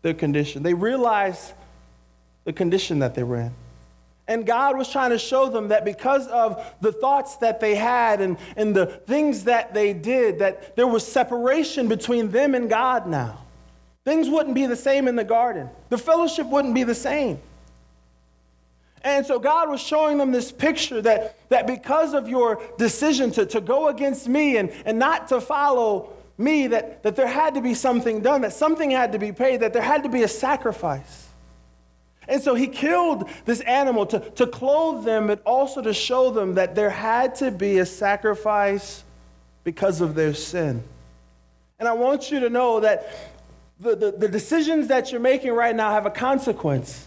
their 0.00 0.14
condition. 0.14 0.62
They 0.62 0.72
realized 0.72 1.52
the 2.44 2.52
condition 2.52 3.00
that 3.00 3.14
they 3.14 3.24
were 3.24 3.40
in. 3.40 3.54
And 4.28 4.46
God 4.46 4.78
was 4.78 4.88
trying 4.88 5.10
to 5.10 5.18
show 5.18 5.48
them 5.48 5.68
that 5.68 5.84
because 5.84 6.28
of 6.28 6.64
the 6.80 6.92
thoughts 6.92 7.36
that 7.38 7.58
they 7.58 7.74
had 7.74 8.20
and, 8.20 8.38
and 8.56 8.74
the 8.74 8.86
things 8.86 9.44
that 9.44 9.74
they 9.74 9.92
did, 9.92 10.38
that 10.38 10.76
there 10.76 10.86
was 10.86 11.04
separation 11.04 11.88
between 11.88 12.30
them 12.30 12.54
and 12.54 12.70
God 12.70 13.08
now. 13.08 13.40
Things 14.04 14.28
wouldn't 14.28 14.54
be 14.54 14.66
the 14.66 14.76
same 14.76 15.06
in 15.08 15.16
the 15.16 15.24
garden, 15.24 15.68
the 15.88 15.98
fellowship 15.98 16.46
wouldn't 16.46 16.74
be 16.74 16.82
the 16.84 16.94
same. 16.94 17.40
And 19.04 19.26
so 19.26 19.40
God 19.40 19.68
was 19.68 19.80
showing 19.80 20.18
them 20.18 20.30
this 20.30 20.52
picture 20.52 21.02
that, 21.02 21.48
that 21.48 21.66
because 21.66 22.14
of 22.14 22.28
your 22.28 22.62
decision 22.78 23.32
to, 23.32 23.44
to 23.46 23.60
go 23.60 23.88
against 23.88 24.28
me 24.28 24.58
and, 24.58 24.70
and 24.84 24.96
not 24.98 25.26
to 25.28 25.40
follow 25.40 26.12
me, 26.38 26.68
that, 26.68 27.02
that 27.02 27.16
there 27.16 27.26
had 27.26 27.54
to 27.54 27.60
be 27.60 27.74
something 27.74 28.20
done, 28.20 28.42
that 28.42 28.52
something 28.52 28.92
had 28.92 29.12
to 29.12 29.18
be 29.18 29.32
paid, 29.32 29.60
that 29.60 29.72
there 29.72 29.82
had 29.82 30.04
to 30.04 30.08
be 30.08 30.22
a 30.22 30.28
sacrifice. 30.28 31.28
And 32.28 32.40
so 32.40 32.54
he 32.54 32.68
killed 32.68 33.28
this 33.44 33.60
animal 33.62 34.06
to, 34.06 34.20
to 34.20 34.46
clothe 34.46 35.04
them, 35.04 35.26
but 35.26 35.42
also 35.44 35.82
to 35.82 35.92
show 35.92 36.30
them 36.30 36.54
that 36.54 36.76
there 36.76 36.90
had 36.90 37.34
to 37.36 37.50
be 37.50 37.78
a 37.78 37.86
sacrifice 37.86 39.02
because 39.64 40.00
of 40.00 40.14
their 40.14 40.32
sin. 40.32 40.82
And 41.80 41.88
I 41.88 41.92
want 41.94 42.30
you 42.30 42.38
to 42.40 42.50
know 42.50 42.80
that 42.80 43.31
the, 43.82 43.96
the, 43.96 44.12
the 44.12 44.28
decisions 44.28 44.88
that 44.88 45.10
you're 45.10 45.20
making 45.20 45.52
right 45.52 45.74
now 45.74 45.90
have 45.90 46.06
a 46.06 46.10
consequence. 46.10 47.06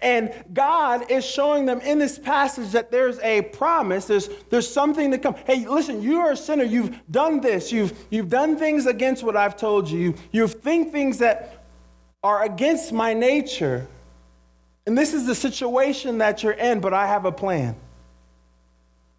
And 0.00 0.34
God 0.52 1.10
is 1.10 1.24
showing 1.24 1.64
them 1.64 1.80
in 1.80 1.98
this 1.98 2.18
passage 2.18 2.72
that 2.72 2.90
there's 2.90 3.18
a 3.20 3.40
promise, 3.40 4.04
there's, 4.04 4.28
there's 4.50 4.70
something 4.70 5.10
to 5.12 5.18
come. 5.18 5.34
Hey, 5.46 5.66
listen, 5.66 6.02
you 6.02 6.20
are 6.20 6.32
a 6.32 6.36
sinner. 6.36 6.64
You've 6.64 7.00
done 7.10 7.40
this. 7.40 7.72
You've, 7.72 7.96
you've 8.10 8.28
done 8.28 8.58
things 8.58 8.84
against 8.84 9.24
what 9.24 9.34
I've 9.34 9.56
told 9.56 9.88
you. 9.88 9.98
You, 9.98 10.14
you 10.30 10.46
think 10.46 10.92
things 10.92 11.18
that 11.18 11.64
are 12.22 12.42
against 12.42 12.92
my 12.92 13.14
nature. 13.14 13.86
And 14.86 14.96
this 14.96 15.14
is 15.14 15.26
the 15.26 15.34
situation 15.34 16.18
that 16.18 16.42
you're 16.42 16.52
in, 16.52 16.80
but 16.80 16.92
I 16.92 17.06
have 17.06 17.24
a 17.24 17.32
plan. 17.32 17.74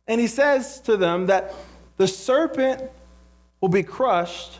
And 0.07 0.21
he 0.21 0.27
says 0.27 0.81
to 0.81 0.97
them 0.97 1.25
that 1.27 1.51
the 1.97 2.07
serpent 2.07 2.83
will 3.59 3.69
be 3.69 3.81
crushed 3.81 4.59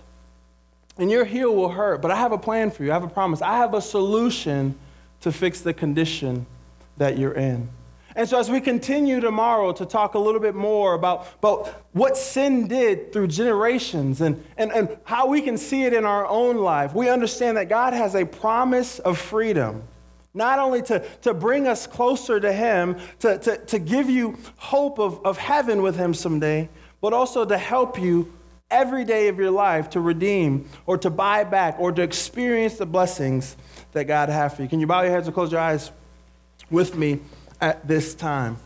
and 0.98 1.12
your 1.12 1.26
heel 1.26 1.54
will 1.54 1.70
hurt, 1.70 2.02
but 2.02 2.12
I 2.12 2.16
have 2.16 2.32
a 2.32 2.38
plan 2.38 2.72
for 2.72 2.84
you. 2.84 2.92
I 2.92 2.94
have 2.94 3.04
a 3.04 3.10
promise. 3.10 3.42
I 3.42 3.58
have 3.58 3.74
a 3.74 3.82
solution 3.82 4.76
to 5.22 5.32
fix 5.32 5.62
the 5.62 5.74
condition 5.74 6.46
that 6.98 7.18
you're 7.18 7.34
in. 7.34 7.70
And 8.18 8.30
so, 8.30 8.40
as 8.40 8.50
we 8.50 8.62
continue 8.62 9.20
tomorrow 9.20 9.74
to 9.74 9.86
talk 9.86 10.14
a 10.14 10.20
little 10.20 10.40
bit 10.40 10.56
more 10.56 10.94
about, 10.94 11.28
about 11.40 11.68
what 11.92 12.16
sin 12.16 12.70
did 12.70 13.12
through 13.12 13.28
generations 13.28 14.22
and, 14.22 14.42
and, 14.56 14.72
and 14.72 14.98
how 15.04 15.28
we 15.28 15.42
can 15.42 15.58
see 15.58 15.84
it 15.84 15.92
in 15.92 16.06
our 16.06 16.26
own 16.26 16.56
life, 16.56 16.94
we 16.94 17.10
understand 17.10 17.58
that 17.58 17.68
God 17.68 17.92
has 17.92 18.16
a 18.16 18.26
promise 18.26 19.00
of 19.00 19.18
freedom, 19.18 19.84
not 20.34 20.60
only 20.60 20.82
to, 20.84 21.06
to 21.24 21.34
bring 21.34 21.68
us 21.68 21.88
closer 21.88 22.40
to 22.40 22.54
Him, 22.54 22.98
to, 23.20 23.38
to, 23.40 23.58
to 23.66 23.80
give 23.80 24.10
you 24.10 24.38
hope 24.56 24.98
of, 24.98 25.20
of 25.26 25.38
heaven 25.38 25.82
with 25.82 25.98
Him 25.98 26.14
someday, 26.14 26.70
but 27.02 27.12
also 27.12 27.44
to 27.44 27.58
help 27.58 28.00
you 28.00 28.32
every 28.70 29.04
day 29.06 29.28
of 29.28 29.38
your 29.38 29.52
life 29.52 29.92
to 29.92 30.00
redeem 30.00 30.70
or 30.86 30.98
to 30.98 31.10
buy 31.10 31.44
back 31.44 31.76
or 31.80 31.92
to 31.92 32.02
experience 32.02 32.78
the 32.78 32.86
blessings 32.86 33.56
that 33.94 34.06
God 34.06 34.30
has 34.30 34.56
for 34.56 34.64
you. 34.64 34.70
Can 34.70 34.80
you 34.80 34.88
bow 34.88 35.02
your 35.02 35.12
heads 35.12 35.28
and 35.28 35.34
close 35.34 35.52
your 35.52 35.62
eyes 35.62 35.92
with 36.70 36.96
me? 36.96 37.20
at 37.62 37.88
this 37.88 38.14
time. 38.14 38.58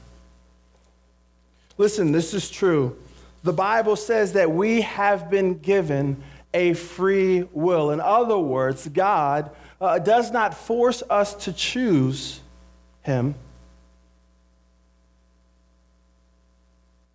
Listen, 1.77 2.11
this 2.11 2.33
is 2.33 2.49
true. 2.49 2.97
The 3.43 3.53
Bible 3.53 3.95
says 3.95 4.33
that 4.33 4.51
we 4.51 4.81
have 4.81 5.29
been 5.29 5.59
given 5.59 6.21
a 6.53 6.73
free 6.73 7.47
will. 7.53 7.91
In 7.91 8.01
other 8.01 8.37
words, 8.37 8.87
God 8.89 9.51
uh, 9.79 9.99
does 9.99 10.31
not 10.31 10.53
force 10.53 11.03
us 11.09 11.33
to 11.45 11.53
choose 11.53 12.41
Him, 13.03 13.35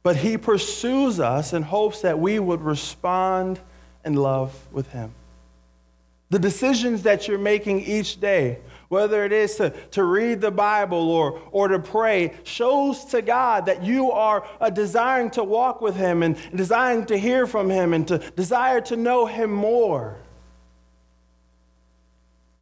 but 0.04 0.16
He 0.16 0.38
pursues 0.38 1.18
us 1.18 1.52
in 1.52 1.62
hopes 1.62 2.02
that 2.02 2.20
we 2.20 2.38
would 2.38 2.60
respond 2.60 3.58
in 4.04 4.14
love 4.14 4.54
with 4.70 4.92
Him. 4.92 5.12
The 6.30 6.38
decisions 6.38 7.02
that 7.02 7.26
you're 7.26 7.38
making 7.38 7.80
each 7.80 8.20
day, 8.20 8.58
whether 8.88 9.24
it 9.24 9.32
is 9.32 9.56
to, 9.56 9.70
to 9.92 10.04
read 10.04 10.40
the 10.40 10.50
Bible 10.50 11.10
or, 11.10 11.40
or 11.50 11.68
to 11.68 11.78
pray, 11.78 12.34
shows 12.44 13.04
to 13.06 13.22
God 13.22 13.66
that 13.66 13.82
you 13.82 14.10
are 14.12 14.46
uh, 14.60 14.68
desiring 14.68 15.30
to 15.30 15.42
walk 15.42 15.80
with 15.80 15.96
Him 15.96 16.22
and 16.22 16.36
desiring 16.54 17.06
to 17.06 17.16
hear 17.16 17.46
from 17.46 17.70
Him 17.70 17.94
and 17.94 18.06
to 18.08 18.18
desire 18.18 18.82
to 18.82 18.96
know 18.96 19.24
Him 19.24 19.50
more. 19.50 20.18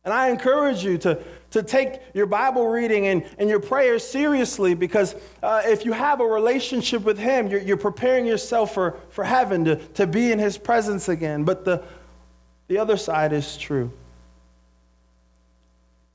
And 0.04 0.14
I 0.14 0.28
encourage 0.30 0.84
you 0.84 0.98
to, 0.98 1.22
to 1.52 1.62
take 1.62 2.00
your 2.14 2.26
Bible 2.26 2.66
reading 2.66 3.06
and, 3.06 3.24
and 3.38 3.48
your 3.48 3.60
prayers 3.60 4.04
seriously 4.06 4.74
because 4.74 5.14
uh, 5.42 5.62
if 5.64 5.84
you 5.84 5.92
have 5.92 6.20
a 6.20 6.26
relationship 6.26 7.02
with 7.04 7.18
Him, 7.18 7.48
you're, 7.48 7.60
you're 7.60 7.76
preparing 7.76 8.26
yourself 8.26 8.74
for, 8.74 8.98
for 9.10 9.22
heaven 9.22 9.64
to, 9.66 9.76
to 9.76 10.06
be 10.06 10.32
in 10.32 10.38
His 10.38 10.58
presence 10.58 11.08
again. 11.08 11.44
But 11.44 11.64
the, 11.64 11.82
the 12.68 12.78
other 12.78 12.96
side 12.96 13.32
is 13.32 13.56
true. 13.56 13.92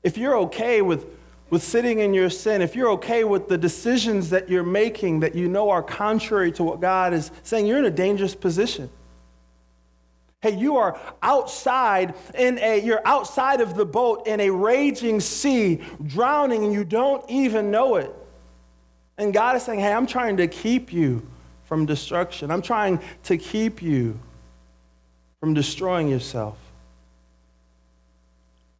If 0.02 0.18
you're 0.18 0.36
okay 0.38 0.82
with, 0.82 1.06
with 1.50 1.62
sitting 1.62 2.00
in 2.00 2.14
your 2.14 2.30
sin, 2.30 2.60
if 2.60 2.74
you're 2.74 2.90
okay 2.92 3.22
with 3.22 3.48
the 3.48 3.58
decisions 3.58 4.30
that 4.30 4.48
you're 4.48 4.64
making 4.64 5.20
that 5.20 5.34
you 5.34 5.48
know 5.48 5.70
are 5.70 5.82
contrary 5.82 6.50
to 6.52 6.64
what 6.64 6.80
God 6.80 7.14
is 7.14 7.30
saying, 7.44 7.66
you're 7.66 7.78
in 7.78 7.84
a 7.84 7.90
dangerous 7.90 8.34
position. 8.34 8.90
Hey, 10.40 10.56
you 10.56 10.76
are 10.76 10.98
outside 11.20 12.14
in 12.36 12.58
a 12.58 12.80
you're 12.80 13.02
outside 13.04 13.60
of 13.60 13.74
the 13.74 13.84
boat 13.84 14.28
in 14.28 14.38
a 14.38 14.50
raging 14.50 15.18
sea, 15.18 15.80
drowning 16.06 16.64
and 16.64 16.72
you 16.72 16.84
don't 16.84 17.28
even 17.28 17.72
know 17.72 17.96
it. 17.96 18.14
And 19.16 19.34
God 19.34 19.56
is 19.56 19.64
saying, 19.64 19.80
"Hey, 19.80 19.92
I'm 19.92 20.06
trying 20.06 20.36
to 20.36 20.46
keep 20.46 20.92
you 20.92 21.26
from 21.64 21.86
destruction. 21.86 22.52
I'm 22.52 22.62
trying 22.62 23.00
to 23.24 23.36
keep 23.36 23.82
you 23.82 24.16
from 25.40 25.54
destroying 25.54 26.06
yourself." 26.06 26.56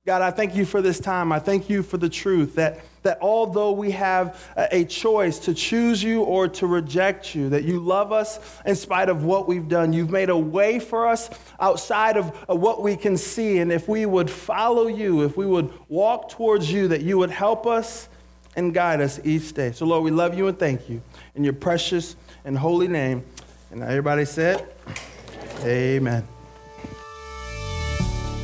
God, 0.08 0.22
I 0.22 0.30
thank 0.30 0.56
you 0.56 0.64
for 0.64 0.80
this 0.80 0.98
time. 0.98 1.32
I 1.32 1.38
thank 1.38 1.68
you 1.68 1.82
for 1.82 1.98
the 1.98 2.08
truth 2.08 2.54
that, 2.54 2.80
that 3.02 3.18
although 3.20 3.72
we 3.72 3.90
have 3.90 4.42
a 4.56 4.86
choice 4.86 5.38
to 5.40 5.52
choose 5.52 6.02
you 6.02 6.22
or 6.22 6.48
to 6.48 6.66
reject 6.66 7.34
you, 7.34 7.50
that 7.50 7.64
you 7.64 7.78
love 7.78 8.10
us 8.10 8.40
in 8.64 8.74
spite 8.74 9.10
of 9.10 9.24
what 9.24 9.46
we've 9.46 9.68
done. 9.68 9.92
You've 9.92 10.08
made 10.08 10.30
a 10.30 10.36
way 10.38 10.78
for 10.78 11.06
us 11.06 11.28
outside 11.60 12.16
of, 12.16 12.30
what 12.48 12.82
we 12.82 12.96
can 12.96 13.18
see. 13.18 13.58
And 13.58 13.70
if 13.70 13.86
we 13.86 14.06
would 14.06 14.30
follow 14.30 14.86
you, 14.86 15.24
if 15.24 15.36
we 15.36 15.44
would 15.44 15.70
walk 15.90 16.30
towards 16.30 16.72
you, 16.72 16.88
that 16.88 17.02
you 17.02 17.18
would 17.18 17.30
help 17.30 17.66
us 17.66 18.08
and 18.56 18.72
guide 18.72 19.02
us 19.02 19.20
each 19.24 19.52
day. 19.52 19.72
So, 19.72 19.84
Lord, 19.84 20.04
we 20.04 20.10
love 20.10 20.34
you 20.34 20.48
and 20.48 20.58
thank 20.58 20.88
you 20.88 21.02
in 21.34 21.44
your 21.44 21.52
precious 21.52 22.16
and 22.46 22.56
holy 22.56 22.88
name. 22.88 23.26
And 23.70 23.82
everybody 23.82 24.24
said, 24.24 24.66
Amen. 25.64 26.26